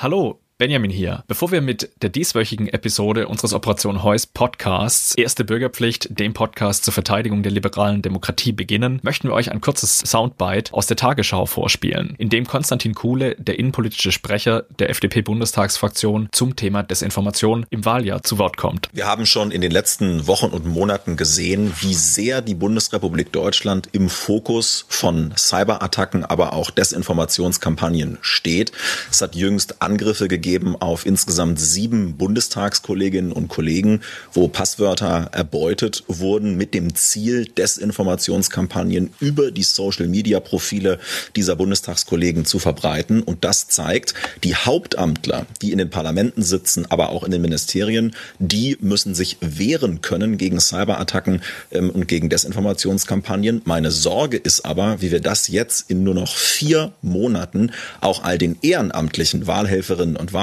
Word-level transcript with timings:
Hallo, 0.00 0.40
Benjamin 0.58 0.90
hier. 0.90 1.22
Bevor 1.28 1.52
wir 1.52 1.60
mit 1.60 1.88
der 2.02 2.10
dieswöchigen 2.10 2.66
Episode 2.66 3.28
unseres 3.28 3.52
Operation 3.52 4.02
Heus 4.02 4.26
Podcasts 4.26 5.14
Erste 5.14 5.44
Bürgerpflicht, 5.44 6.18
dem 6.18 6.34
Podcast 6.34 6.84
zur 6.84 6.92
Verteidigung 6.92 7.44
der 7.44 7.52
liberalen 7.52 8.02
Demokratie 8.02 8.50
beginnen, 8.50 8.98
möchten 9.04 9.28
wir 9.28 9.34
euch 9.34 9.52
ein 9.52 9.60
kurzes 9.60 10.00
Soundbite 10.00 10.74
aus 10.74 10.88
der 10.88 10.96
Tagesschau 10.96 11.46
vorspielen, 11.46 12.16
in 12.18 12.28
dem 12.28 12.44
Konstantin 12.44 12.96
Kuhle, 12.96 13.36
der 13.36 13.56
innenpolitische 13.56 14.10
Sprecher 14.10 14.64
der 14.80 14.90
FDP-Bundestagsfraktion, 14.90 16.28
zum 16.32 16.56
Thema 16.56 16.82
Desinformation 16.82 17.64
im 17.70 17.84
Wahljahr 17.84 18.24
zu 18.24 18.38
Wort 18.38 18.56
kommt. 18.56 18.88
Wir 18.92 19.06
haben 19.06 19.26
schon 19.26 19.52
in 19.52 19.60
den 19.60 19.70
letzten 19.70 20.26
Wochen 20.26 20.46
und 20.46 20.66
Monaten 20.66 21.16
gesehen, 21.16 21.72
wie 21.82 21.94
sehr 21.94 22.42
die 22.42 22.56
Bundesrepublik 22.56 23.30
Deutschland 23.30 23.90
im 23.92 24.08
Fokus 24.08 24.86
von 24.88 25.32
Cyberattacken, 25.36 26.24
aber 26.24 26.52
auch 26.52 26.72
Desinformationskampagnen 26.72 28.18
steht. 28.22 28.72
Es 29.08 29.22
hat 29.22 29.36
jüngst 29.36 29.80
Angriffe 29.82 30.26
gegeben 30.26 30.47
gegeben 30.48 30.76
auf 30.76 31.04
insgesamt 31.04 31.60
sieben 31.60 32.16
Bundestagskolleginnen 32.16 33.32
und 33.32 33.48
Kollegen, 33.48 34.00
wo 34.32 34.48
Passwörter 34.48 35.28
erbeutet 35.32 36.04
wurden 36.08 36.56
mit 36.56 36.72
dem 36.72 36.94
Ziel, 36.94 37.44
Desinformationskampagnen 37.44 39.10
über 39.20 39.50
die 39.50 39.62
Social-Media-Profile 39.62 41.00
dieser 41.36 41.54
Bundestagskollegen 41.54 42.46
zu 42.46 42.58
verbreiten. 42.58 43.22
Und 43.22 43.44
das 43.44 43.68
zeigt, 43.68 44.14
die 44.42 44.54
Hauptamtler, 44.54 45.44
die 45.60 45.72
in 45.72 45.78
den 45.78 45.90
Parlamenten 45.90 46.42
sitzen, 46.42 46.86
aber 46.88 47.10
auch 47.10 47.24
in 47.24 47.30
den 47.30 47.42
Ministerien, 47.42 48.14
die 48.38 48.78
müssen 48.80 49.14
sich 49.14 49.36
wehren 49.42 50.00
können 50.00 50.38
gegen 50.38 50.60
Cyberattacken 50.60 51.42
ähm, 51.72 51.90
und 51.90 52.08
gegen 52.08 52.30
Desinformationskampagnen. 52.30 53.60
Meine 53.66 53.90
Sorge 53.90 54.38
ist 54.38 54.64
aber, 54.64 55.02
wie 55.02 55.10
wir 55.10 55.20
das 55.20 55.48
jetzt 55.48 55.90
in 55.90 56.04
nur 56.04 56.14
noch 56.14 56.34
vier 56.34 56.92
Monaten 57.02 57.72
auch 58.00 58.24
all 58.24 58.38
den 58.38 58.56
ehrenamtlichen 58.62 59.46
Wahlhelferinnen 59.46 60.16
und 60.16 60.32
Wahlhelfern, 60.32 60.37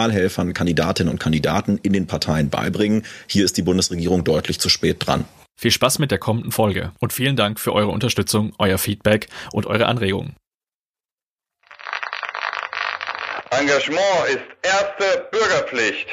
Kandidatinnen 0.53 1.11
und 1.11 1.19
Kandidaten 1.19 1.79
in 1.81 1.93
den 1.93 2.07
Parteien 2.07 2.49
beibringen. 2.49 3.03
Hier 3.27 3.45
ist 3.45 3.57
die 3.57 3.61
Bundesregierung 3.61 4.23
deutlich 4.23 4.59
zu 4.59 4.69
spät 4.69 4.97
dran. 5.05 5.25
Viel 5.57 5.71
Spaß 5.71 5.99
mit 5.99 6.11
der 6.11 6.17
kommenden 6.17 6.51
Folge 6.51 6.91
und 6.99 7.13
vielen 7.13 7.35
Dank 7.35 7.59
für 7.59 7.73
eure 7.73 7.91
Unterstützung, 7.91 8.53
euer 8.59 8.77
Feedback 8.77 9.27
und 9.53 9.65
eure 9.65 9.85
Anregungen. 9.85 10.35
Engagement 13.51 14.27
ist 14.29 14.43
erste 14.63 15.27
Bürgerpflicht. 15.31 16.07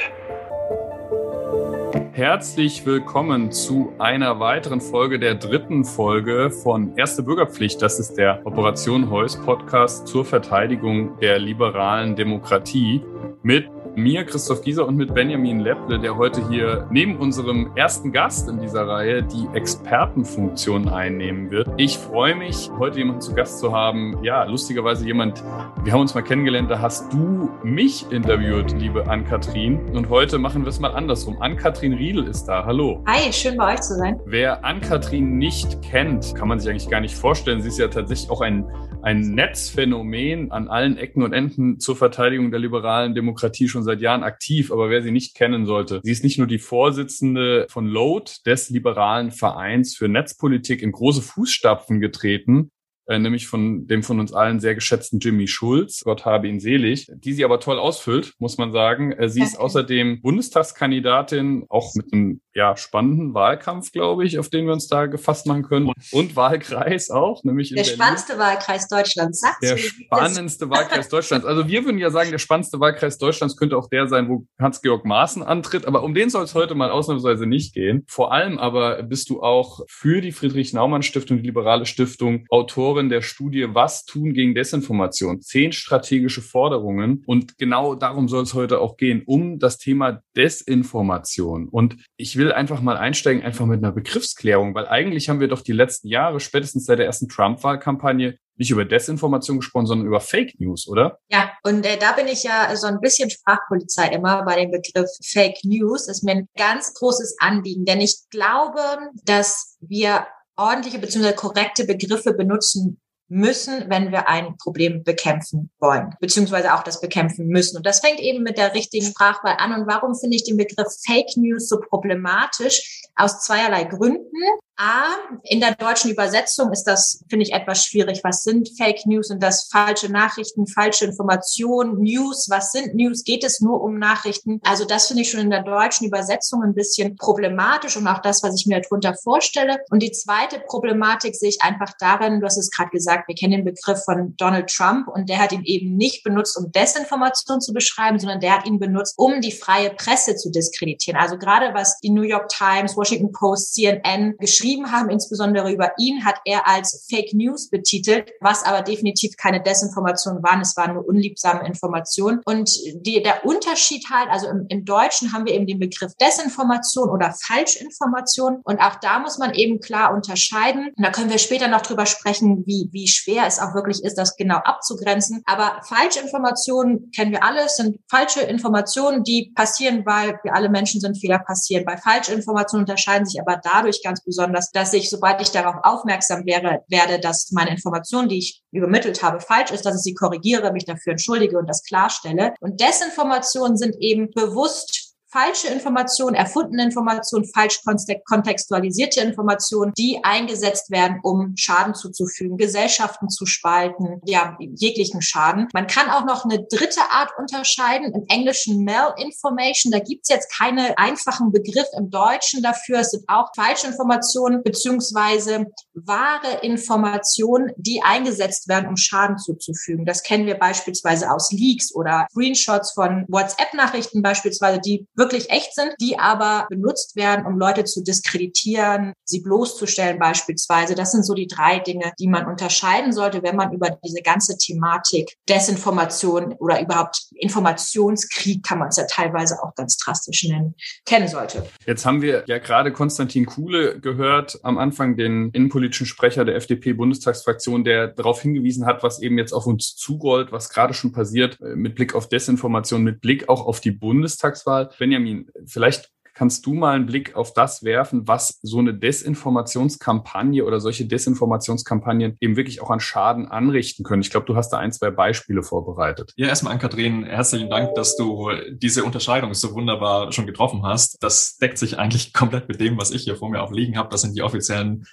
Herzlich 2.15 2.85
willkommen 2.85 3.53
zu 3.53 3.95
einer 3.99 4.39
weiteren 4.39 4.83
Folge 4.83 5.19
der 5.19 5.35
dritten 5.35 5.83
Folge 5.83 6.51
von 6.51 6.95
Erste 6.99 7.23
Bürgerpflicht. 7.23 7.81
Das 7.81 7.99
ist 7.99 8.17
der 8.17 8.45
Operation 8.45 9.09
Heuss 9.09 9.41
Podcast 9.41 10.07
zur 10.07 10.27
Verteidigung 10.27 11.19
der 11.21 11.39
liberalen 11.39 12.15
Demokratie 12.15 13.03
mit 13.43 13.67
mir, 13.97 14.25
Christoph 14.25 14.63
Gieser 14.63 14.87
und 14.87 14.97
mit 14.97 15.15
Benjamin 15.15 15.61
Lepple, 15.61 15.99
der 15.99 16.17
heute 16.17 16.47
hier 16.49 16.87
neben 16.91 17.17
unserem 17.17 17.73
ersten 17.77 18.13
Gast 18.13 18.49
in 18.49 18.59
dieser 18.59 18.87
Reihe 18.87 19.23
die 19.23 19.47
Expertenfunktion 19.55 20.89
einnehmen 20.89 21.51
wird. 21.51 21.69
Ich 21.77 21.99
freue 21.99 22.35
mich, 22.35 22.71
heute 22.79 22.99
jemanden 22.99 23.21
zu 23.21 23.35
Gast 23.35 23.59
zu 23.59 23.73
haben. 23.73 24.19
Ja, 24.23 24.45
lustigerweise 24.45 25.05
jemand, 25.05 25.43
wir 25.85 25.93
haben 25.93 26.01
uns 26.01 26.15
mal 26.15 26.23
kennengelernt, 26.23 26.71
da 26.71 26.81
hast 26.81 27.13
du 27.13 27.51
mich 27.63 28.11
interviewt, 28.11 28.73
liebe 28.73 29.09
Ann-Kathrin. 29.09 29.79
Und 29.95 30.09
heute 30.09 30.39
machen 30.39 30.63
wir 30.63 30.71
es 30.71 30.81
mal 30.81 30.95
andersrum. 30.95 31.41
Ann-Kathrin 31.41 31.93
Riedel 31.93 32.27
ist 32.27 32.45
da. 32.45 32.65
Hallo. 32.65 33.05
Hi, 33.07 33.33
schön 33.33 33.57
bei 33.57 33.75
euch 33.75 33.81
zu 33.83 33.95
sein. 33.95 34.19
Wer 34.25 34.65
Ann-Kathrin 34.65 35.37
nicht 35.37 35.83
kennt, 35.83 36.35
kann 36.35 36.49
man 36.49 36.61
sich 36.61 36.71
eigentlich 36.71 36.89
gar 36.89 37.01
nicht 37.01 37.15
vorstellen. 37.15 37.61
Sie 37.61 37.69
ist 37.69 37.79
ja 37.79 37.89
tatsächlich 37.89 38.31
auch 38.31 38.41
ein, 38.41 38.65
ein 39.03 39.21
Netzphänomen 39.21 40.51
an 40.51 40.69
allen 40.69 40.97
Ecken 40.97 41.23
und 41.23 41.33
Enden 41.33 41.79
zur 41.79 41.97
Verteidigung 41.97 42.51
der 42.51 42.61
liberalen 42.61 43.15
Demokratie 43.15 43.69
schon 43.69 43.82
schon 43.83 43.85
seit 43.85 44.01
Jahren 44.01 44.23
aktiv, 44.23 44.73
aber 44.73 44.91
wer 44.91 45.03
sie 45.03 45.11
nicht 45.11 45.35
kennen 45.35 45.67
sollte, 45.67 46.01
sie 46.03 46.13
ist 46.13 46.25
nicht 46.25 46.39
nur 46.39 46.47
die 46.47 46.59
Vorsitzende 46.59 47.67
von 47.69 47.87
LOAD, 47.87 48.47
des 48.47 48.71
liberalen 48.71 49.31
Vereins 49.31 49.97
für 49.97 50.09
Netzpolitik, 50.09 50.83
in 50.83 50.93
große 50.93 51.23
Fußstapfen 51.23 52.01
getreten, 52.01 52.71
äh, 53.07 53.19
nämlich 53.19 53.49
von 53.49 53.87
dem 53.87 54.03
von 54.03 54.21
uns 54.21 54.33
allen 54.33 54.61
sehr 54.61 54.75
geschätzten 54.75 55.19
Jimmy 55.19 55.49
Schulz, 55.49 56.03
Gott 56.05 56.25
habe 56.25 56.49
ihn 56.49 56.61
selig, 56.61 57.09
die 57.13 57.33
sie 57.33 57.45
aber 57.45 57.59
toll 57.59 57.79
ausfüllt, 57.79 58.35
muss 58.39 58.59
man 58.59 58.71
sagen. 58.73 59.13
Äh, 59.13 59.29
sie 59.29 59.43
ist 59.43 59.59
außerdem 59.59 60.23
Bundestagskandidatin, 60.23 61.67
auch 61.69 61.95
mit 61.95 62.13
einem 62.13 62.41
ja, 62.55 62.77
spannenden 62.77 63.35
Wahlkampf, 63.35 63.93
glaube 63.93 64.25
ich, 64.25 64.39
auf 64.39 64.49
den 64.49 64.67
wir 64.67 64.73
uns 64.73 64.87
da 64.89 65.07
gefasst 65.07 65.47
machen 65.47 65.63
können. 65.63 65.93
Und, 66.11 66.37
Wahlkreis 66.37 67.11
auch, 67.11 67.45
nämlich 67.45 67.71
der 67.71 67.85
spannendste 67.85 68.39
Wahlkreis 68.39 68.89
Deutschlands. 68.89 69.41
Sag's 69.41 69.61
der 69.61 69.77
spannendste 69.77 70.71
Wahlkreis 70.71 71.09
Deutschlands. 71.09 71.47
Also 71.47 71.69
wir 71.69 71.85
würden 71.85 71.99
ja 71.99 72.11
sagen, 72.11 72.31
der 72.31 72.39
spannendste 72.39 72.81
Wahlkreis 72.81 73.19
Deutschlands 73.19 73.57
könnte 73.57 73.77
auch 73.77 73.89
der 73.89 74.07
sein, 74.07 74.29
wo 74.29 74.47
Hans-Georg 74.59 75.05
Maaßen 75.05 75.43
antritt. 75.43 75.87
Aber 75.87 76.03
um 76.03 76.15
den 76.15 76.31
soll 76.31 76.45
es 76.45 76.55
heute 76.55 76.75
mal 76.75 76.91
ausnahmsweise 76.91 77.47
nicht 77.47 77.75
gehen. 77.75 78.05
Vor 78.09 78.33
allem 78.33 78.59
aber 78.59 79.03
bist 79.03 79.31
du 79.31 79.43
auch 79.43 79.81
für 79.89 80.21
die 80.21 80.33
Friedrich-Naumann-Stiftung, 80.33 81.39
die 81.39 81.47
Liberale 81.47 81.87
Stiftung, 81.87 82.47
Autorin 82.49 83.09
der 83.09 83.23
Studie 83.23 83.69
Was 83.73 84.05
tun 84.05 84.33
gegen 84.35 84.55
Desinformation? 84.55 85.41
Zehn 85.41 85.73
strategische 85.73 86.43
Forderungen. 86.43 87.23
Und 87.27 87.59
genau 87.59 87.95
darum 87.95 88.29
soll 88.29 88.43
es 88.43 88.55
heute 88.55 88.81
auch 88.81 88.97
gehen, 88.97 89.23
um 89.27 89.59
das 89.59 89.79
Thema 89.79 90.23
Desinformation. 90.37 91.69
Und 91.69 91.97
ich 92.17 92.37
will 92.37 92.42
will 92.43 92.53
einfach 92.53 92.81
mal 92.81 92.97
einsteigen, 92.97 93.43
einfach 93.43 93.67
mit 93.67 93.83
einer 93.83 93.93
Begriffsklärung, 93.93 94.75
weil 94.75 94.87
eigentlich 94.87 95.29
haben 95.29 95.41
wir 95.41 95.49
doch 95.49 95.61
die 95.61 95.73
letzten 95.73 96.09
Jahre, 96.09 96.41
spätestens 96.41 96.87
seit 96.87 96.99
der 96.99 97.07
ersten 97.07 97.29
Trump-Wahlkampagne, 97.29 98.39
nicht 98.57 98.71
über 98.71 98.85
Desinformation 98.85 99.59
gesprochen, 99.59 99.87
sondern 99.87 100.07
über 100.07 100.21
Fake 100.21 100.61
News, 100.61 100.87
oder? 100.87 101.19
Ja, 101.29 101.53
und 101.65 101.85
äh, 101.87 101.97
da 101.99 102.13
bin 102.13 102.29
ich 102.29 102.43
ja 102.45 102.75
so 102.77 102.87
ein 102.87 103.01
bisschen 103.01 103.31
Sprachpolizei 103.31 104.09
immer 104.09 104.45
bei 104.45 104.57
dem 104.57 104.71
Begriff 104.71 105.11
Fake 105.25 105.59
News. 105.65 106.07
Das 106.07 106.19
ist 106.19 106.25
mir 106.25 106.33
ein 106.33 106.49
ganz 106.57 106.95
großes 106.95 107.37
Anliegen, 107.41 107.85
denn 107.85 108.01
ich 108.01 108.19
glaube, 108.31 108.81
dass 109.25 109.79
wir 109.81 110.27
ordentliche 110.57 110.99
bzw. 110.99 111.33
korrekte 111.33 111.85
Begriffe 111.85 112.35
benutzen 112.35 113.01
müssen, 113.33 113.89
wenn 113.89 114.13
wir 114.13 114.29
ein 114.29 114.59
Problem 114.59 115.05
bekämpfen 115.05 115.71
wollen, 115.81 116.15
beziehungsweise 116.21 116.75
auch 116.75 116.83
das 116.83 117.01
bekämpfen 117.01 117.47
müssen. 117.47 117.79
Und 117.79 117.87
das 117.87 118.01
fängt 118.01 118.21
eben 118.21 118.43
mit 118.43 118.59
der 118.59 118.75
richtigen 118.75 119.07
Sprachwahl 119.07 119.57
an. 119.59 119.73
Und 119.73 119.87
warum 119.87 120.15
finde 120.15 120.37
ich 120.37 120.45
den 120.45 120.59
Begriff 120.59 120.89
Fake 121.07 121.35
News 121.37 121.69
so 121.69 121.81
problematisch? 121.81 123.03
Aus 123.17 123.41
zweierlei 123.41 123.85
Gründen. 123.85 124.37
A, 124.77 125.05
in 125.45 125.61
der 125.61 125.75
deutschen 125.75 126.11
Übersetzung 126.11 126.73
ist 126.73 126.85
das, 126.85 127.23
finde 127.29 127.45
ich, 127.45 127.53
etwas 127.53 127.85
schwierig. 127.85 128.23
Was 128.25 128.43
sind 128.43 128.71
Fake 128.79 129.05
News 129.05 129.31
und 129.31 129.43
das 129.43 129.69
falsche 129.71 130.11
Nachrichten, 130.11 130.67
falsche 130.67 131.05
Informationen, 131.05 131.99
News? 132.03 132.47
Was 132.49 132.73
sind 132.73 132.95
News? 132.95 133.23
Geht 133.23 133.45
es 133.45 133.61
nur 133.61 133.83
um 133.83 133.99
Nachrichten? 133.99 134.61
Also 134.65 134.87
das 134.87 135.09
finde 135.09 135.23
ich 135.23 135.31
schon 135.31 135.41
in 135.41 135.51
der 135.51 135.63
deutschen 135.63 136.07
Übersetzung 136.07 136.63
ein 136.63 136.75
bisschen 136.75 137.17
problematisch 137.17 137.97
und 137.99 138.07
auch 138.07 138.23
das, 138.23 138.43
was 138.43 138.59
ich 138.59 138.67
mir 138.67 138.81
darunter 138.81 139.15
vorstelle. 139.15 139.79
Und 139.91 140.03
die 140.03 140.11
zweite 140.11 140.59
Problematik 140.61 141.35
sehe 141.35 141.51
ich 141.51 141.61
einfach 141.61 141.93
darin, 141.99 142.41
du 142.41 142.47
hast 142.47 142.57
es 142.57 142.71
gerade 142.71 142.91
gesagt, 142.91 143.29
wir 143.29 143.35
kennen 143.35 143.53
den 143.53 143.65
Begriff 143.67 144.03
von 144.05 144.35
Donald 144.39 144.71
Trump 144.71 145.07
und 145.09 145.29
der 145.29 145.39
hat 145.39 145.53
ihn 145.53 145.65
eben 145.65 145.97
nicht 145.97 146.25
benutzt, 146.25 146.57
um 146.57 146.73
Desinformation 146.73 147.61
zu 147.61 147.75
beschreiben, 147.75 148.19
sondern 148.19 148.41
der 148.41 148.57
hat 148.57 148.67
ihn 148.67 148.79
benutzt, 148.79 149.15
um 149.19 149.43
die 149.43 149.53
freie 149.53 149.91
Presse 149.91 150.35
zu 150.35 150.51
diskreditieren. 150.51 151.21
Also 151.21 151.37
gerade 151.37 151.75
was 151.75 152.01
die 152.01 152.11
New 152.11 152.23
York 152.23 152.49
Times, 152.49 152.97
Washington 152.97 153.33
Post, 153.33 153.75
CNN 153.75 154.37
geschrieben 154.39 154.62
geschrieben 154.63 154.93
haben, 154.93 155.11
insbesondere 155.11 155.73
über 155.73 155.93
ihn, 155.99 156.25
hat 156.25 156.37
er 156.45 156.69
als 156.69 157.07
Fake 157.11 157.35
News 157.35 157.69
betitelt, 157.69 158.31
was 158.41 158.65
aber 158.65 158.83
definitiv 158.83 159.37
keine 159.37 159.61
Desinformation 159.61 160.43
waren. 160.43 160.61
Es 160.61 160.77
waren 160.77 160.95
nur 160.95 161.07
unliebsame 161.07 161.67
Informationen. 161.67 162.41
Und 162.45 162.71
die, 163.05 163.23
der 163.23 163.45
Unterschied 163.45 164.07
halt, 164.11 164.29
also 164.31 164.49
im, 164.49 164.67
im 164.69 164.85
Deutschen 164.85 165.33
haben 165.33 165.47
wir 165.47 165.55
eben 165.55 165.67
den 165.67 165.81
Begriff 165.81 166.13
Desinformation 166.21 167.11
oder 167.11 167.35
Falschinformation. 167.45 168.61
Und 168.63 168.81
auch 168.81 168.97
da 168.97 169.19
muss 169.19 169.39
man 169.39 169.55
eben 169.55 169.81
klar 169.81 170.15
unterscheiden. 170.15 170.93
Und 170.97 171.05
da 171.05 171.11
können 171.11 171.31
wir 171.31 171.39
später 171.39 171.69
noch 171.69 171.83
drüber 171.83 172.07
sprechen, 172.07 172.63
wie, 172.67 172.89
wie 172.93 173.09
schwer 173.09 173.47
es 173.47 173.59
auch 173.59 173.75
wirklich 173.75 174.03
ist, 174.05 174.17
das 174.17 174.37
genau 174.37 174.59
abzugrenzen. 174.59 175.43
Aber 175.47 175.81
Falschinformationen 175.85 177.11
kennen 177.11 177.33
wir 177.33 177.43
alle, 177.43 177.69
sind 177.69 177.99
falsche 178.09 178.43
Informationen, 178.43 179.25
die 179.25 179.53
passieren, 179.55 180.07
weil 180.07 180.39
wir 180.45 180.55
alle 180.55 180.69
Menschen 180.69 181.01
sind, 181.01 181.19
Fehler 181.19 181.41
passieren. 181.41 181.85
Bei 181.85 181.97
Falschinformationen 181.97 182.85
unterscheiden 182.85 183.27
sich 183.27 183.41
aber 183.41 183.61
dadurch 183.63 184.03
ganz 184.03 184.23
besonders, 184.23 184.52
besonders, 184.53 184.71
dass 184.71 184.93
ich, 184.93 185.11
sobald 185.11 185.41
ich 185.41 185.51
darauf 185.51 185.77
aufmerksam 185.83 186.45
wäre, 186.47 186.85
werde, 186.89 187.19
dass 187.19 187.51
meine 187.53 187.71
Information, 187.71 188.29
die 188.29 188.39
ich 188.39 188.63
übermittelt 188.71 189.23
habe, 189.23 189.41
falsch 189.41 189.71
ist, 189.71 189.85
dass 189.87 189.97
ich 189.97 190.03
sie 190.03 190.15
korrigiere, 190.15 190.73
mich 190.73 190.85
dafür 190.85 191.13
entschuldige 191.13 191.59
und 191.59 191.69
das 191.69 191.83
klarstelle. 191.83 192.55
Und 192.61 192.81
Desinformationen 192.81 193.77
sind 193.77 193.97
eben 194.01 194.31
bewusst 194.31 195.12
falsche 195.33 195.69
Informationen, 195.69 196.35
erfundene 196.35 196.85
Informationen, 196.85 197.47
falsch 197.47 197.81
kontextualisierte 198.27 199.21
Informationen, 199.21 199.93
die 199.97 200.21
eingesetzt 200.23 200.91
werden, 200.91 201.21
um 201.23 201.55
Schaden 201.57 201.95
zuzufügen, 201.95 202.59
Gesellschaften 202.59 203.31
zu 203.31 203.47
spalten, 203.47 204.21
ja, 204.27 204.57
jeglichen 204.61 205.23
Schaden. 205.23 205.69
Man 205.73 205.87
kann 205.87 206.11
auch 206.11 206.25
noch 206.25 206.45
eine 206.45 206.63
dritte 206.65 207.01
Art 207.11 207.31
unterscheiden, 207.39 208.13
im 208.13 208.27
Englischen 208.29 208.85
Malinformation. 208.85 209.91
Da 209.91 210.01
gibt's 210.01 210.29
jetzt 210.29 210.53
keine 210.53 210.99
einfachen 210.99 211.51
Begriff 211.51 211.87
im 211.97 212.11
Deutschen 212.11 212.63
dafür. 212.63 213.01
Es 213.01 213.13
sind 213.13 213.25
auch 213.29 213.49
falsche 213.55 213.87
Informationen 213.87 214.63
beziehungsweise 214.63 215.67
wahre 215.95 216.61
Informationen, 216.63 217.73
die 217.77 218.03
eingesetzt 218.03 218.69
werden, 218.69 218.89
um 218.89 218.97
Schaden 218.97 219.39
zuzufügen. 219.39 220.05
Das 220.05 220.23
kennen 220.23 220.47
wir 220.47 220.59
beispielsweise 220.59 221.31
aus 221.31 221.51
Leaks 221.53 221.95
oder 221.95 222.27
Screenshots 222.31 222.93
von 222.93 223.25
WhatsApp-Nachrichten 223.29 224.21
beispielsweise, 224.21 224.81
die 224.81 225.07
wirklich 225.23 225.51
echt 225.51 225.75
sind, 225.75 225.95
die 226.01 226.19
aber 226.19 226.67
benutzt 226.69 227.15
werden, 227.15 227.47
um 227.47 227.57
Leute 227.57 227.85
zu 227.85 228.03
diskreditieren, 228.03 229.13
sie 229.25 229.41
bloßzustellen 229.41 230.19
beispielsweise. 230.19 230.97
Das 230.97 231.13
sind 231.13 231.25
so 231.25 231.35
die 231.35 231.47
drei 231.47 231.79
Dinge, 231.79 232.13
die 232.19 232.27
man 232.27 232.47
unterscheiden 232.47 233.13
sollte, 233.13 233.43
wenn 233.45 233.55
man 233.55 233.73
über 233.73 233.97
diese 234.05 234.21
ganze 234.21 234.59
Thematik 234.59 235.37
Desinformation 235.49 236.55
oder 236.55 236.83
überhaupt 236.83 237.29
Informationskrieg, 237.37 238.65
kann 238.65 238.81
man 238.81 238.89
es 238.89 238.97
ja 238.97 239.05
teilweise 239.09 239.63
auch 239.63 239.75
ganz 239.77 239.97
drastisch 239.97 240.45
nennen, 240.45 240.75
kennen 241.07 241.29
sollte. 241.29 241.65
Jetzt 241.87 242.05
haben 242.05 242.21
wir 242.21 242.43
ja 242.47 242.59
gerade 242.59 242.93
Konstantin 242.93 243.47
Kuhle 243.47 244.01
gehört, 244.01 244.59
am 244.65 244.77
Anfang 244.77 245.17
den 245.17 245.51
innenpolitischen 245.51 246.07
Sprecher 246.07 246.45
der 246.45 246.57
FDP-Bundestagsfraktion, 246.57 247.85
der 247.85 248.09
darauf 248.09 248.43
hingewiesen 248.43 248.87
hat, 248.87 249.05
was 249.05 249.23
eben 249.23 249.39
jetzt 249.39 249.53
auf 249.53 249.67
uns 249.67 249.95
zurollt, 249.95 250.51
was 250.51 250.69
gerade 250.69 250.95
schon 250.95 251.13
passiert 251.13 251.61
äh, 251.61 251.77
mit 251.77 251.95
Blick 251.95 252.15
auf 252.17 252.29
Desinformation, 252.29 253.03
mit 253.03 253.21
Blick 253.21 253.49
auch 253.49 253.65
auf 253.65 253.81
die 253.81 253.93
Bundestagswahl. 253.93 254.91
Wenn 254.99 255.12
Benjamin, 255.13 255.51
vielleicht 255.67 256.09
kannst 256.35 256.65
du 256.65 256.73
mal 256.73 256.97
einen 256.97 257.05
Blick 257.05 257.37
auf 257.37 257.53
das 257.53 257.83
werfen, 257.83 258.27
was 258.27 258.59
so 258.63 258.79
eine 258.79 258.95
Desinformationskampagne 258.95 260.65
oder 260.65 260.81
solche 260.81 261.05
Desinformationskampagnen 261.05 262.39
eben 262.41 262.57
wirklich 262.57 262.81
auch 262.81 262.91
an 262.91 263.01
Schaden 263.01 263.47
anrichten 263.49 264.03
können. 264.03 264.23
Ich 264.23 264.31
glaube, 264.31 264.47
du 264.47 264.57
hast 264.57 264.71
da 264.71 264.79
ein, 264.79 264.91
zwei 264.93 265.11
Beispiele 265.11 265.63
vorbereitet. 265.63 266.33
Ja, 266.37 266.49
erstmal 266.49 266.73
an 266.73 266.79
Kathrin, 266.79 267.25
herzlichen 267.25 267.69
Dank, 267.69 267.95
dass 267.95 268.17
du 268.17 268.49
diese 268.71 269.05
Unterscheidung 269.05 269.53
so 269.53 269.75
wunderbar 269.75 270.33
schon 270.33 270.47
getroffen 270.47 270.83
hast. 270.85 271.23
Das 271.23 271.59
deckt 271.59 271.77
sich 271.77 271.99
eigentlich 271.99 272.33
komplett 272.33 272.67
mit 272.67 272.81
dem, 272.81 272.97
was 272.97 273.11
ich 273.11 273.25
hier 273.25 273.37
vor 273.37 273.51
mir 273.51 273.63
auch 273.63 273.71
liegen 273.71 273.99
habe. 273.99 274.09
Das 274.09 274.23
sind 274.23 274.35
die 274.35 274.43
offiziellen 274.43 275.05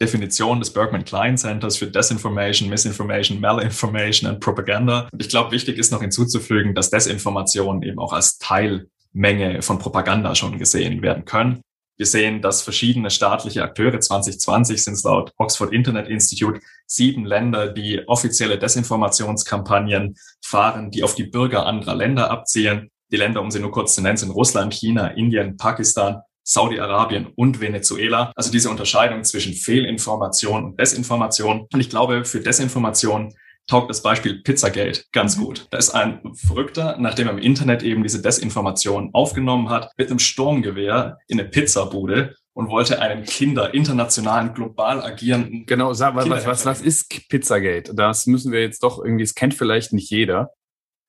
Definition 0.00 0.60
des 0.60 0.72
Bergman 0.72 1.04
Klein 1.04 1.38
Centers 1.38 1.78
für 1.78 1.86
Desinformation, 1.86 2.68
Misinformation, 2.68 3.40
Malinformation 3.40 4.30
und 4.30 4.40
Propaganda. 4.40 5.08
Und 5.10 5.22
ich 5.22 5.30
glaube, 5.30 5.52
wichtig 5.52 5.78
ist 5.78 5.90
noch 5.90 6.02
hinzuzufügen, 6.02 6.74
dass 6.74 6.90
Desinformation 6.90 7.82
eben 7.82 7.98
auch 7.98 8.12
als 8.12 8.36
Teil 8.38 8.88
Menge 9.16 9.62
von 9.62 9.78
Propaganda 9.78 10.34
schon 10.34 10.58
gesehen 10.58 11.02
werden 11.02 11.24
können. 11.24 11.62
Wir 11.96 12.04
sehen, 12.06 12.42
dass 12.42 12.60
verschiedene 12.60 13.10
staatliche 13.10 13.62
Akteure 13.62 13.98
2020 13.98 14.84
sind 14.84 14.94
es 14.94 15.04
laut 15.04 15.32
Oxford 15.38 15.72
Internet 15.72 16.08
Institute 16.08 16.60
sieben 16.86 17.24
Länder, 17.24 17.68
die 17.68 18.06
offizielle 18.06 18.58
Desinformationskampagnen 18.58 20.14
fahren, 20.44 20.90
die 20.90 21.02
auf 21.02 21.14
die 21.14 21.24
Bürger 21.24 21.64
anderer 21.64 21.94
Länder 21.94 22.30
abzielen. 22.30 22.90
Die 23.10 23.16
Länder, 23.16 23.40
um 23.40 23.50
sie 23.50 23.60
nur 23.60 23.70
kurz 23.70 23.94
zu 23.94 24.02
nennen, 24.02 24.18
sind 24.18 24.30
Russland, 24.30 24.74
China, 24.74 25.06
Indien, 25.08 25.56
Pakistan, 25.56 26.20
Saudi-Arabien 26.42 27.28
und 27.34 27.60
Venezuela. 27.60 28.30
Also 28.36 28.52
diese 28.52 28.68
Unterscheidung 28.68 29.24
zwischen 29.24 29.54
Fehlinformation 29.54 30.64
und 30.64 30.78
Desinformation. 30.78 31.66
Und 31.72 31.80
ich 31.80 31.88
glaube, 31.88 32.26
für 32.26 32.40
Desinformation 32.40 33.32
taugt 33.66 33.90
das 33.90 34.02
Beispiel 34.02 34.42
Pizzagate 34.42 35.04
ganz 35.12 35.36
mhm. 35.36 35.42
gut. 35.42 35.66
Da 35.70 35.78
ist 35.78 35.90
ein 35.90 36.20
Verrückter, 36.34 36.96
nachdem 36.98 37.28
er 37.28 37.34
im 37.34 37.38
Internet 37.38 37.82
eben 37.82 38.02
diese 38.02 38.22
Desinformation 38.22 39.10
aufgenommen 39.12 39.70
hat, 39.70 39.90
mit 39.96 40.08
einem 40.08 40.18
Sturmgewehr 40.18 41.18
in 41.28 41.40
eine 41.40 41.48
Pizzabude 41.48 42.34
und 42.52 42.70
wollte 42.70 43.02
einen 43.02 43.24
Kinder, 43.24 43.74
internationalen, 43.74 44.54
global 44.54 45.02
agierenden. 45.02 45.66
Genau, 45.66 45.92
sag 45.92 46.14
mal, 46.14 46.28
was, 46.30 46.46
was, 46.46 46.64
was 46.64 46.80
ist 46.80 47.28
Pizzagate? 47.28 47.94
Das 47.94 48.26
müssen 48.26 48.52
wir 48.52 48.62
jetzt 48.62 48.82
doch 48.82 48.98
irgendwie, 49.02 49.24
das 49.24 49.34
kennt 49.34 49.54
vielleicht 49.54 49.92
nicht 49.92 50.10
jeder. 50.10 50.50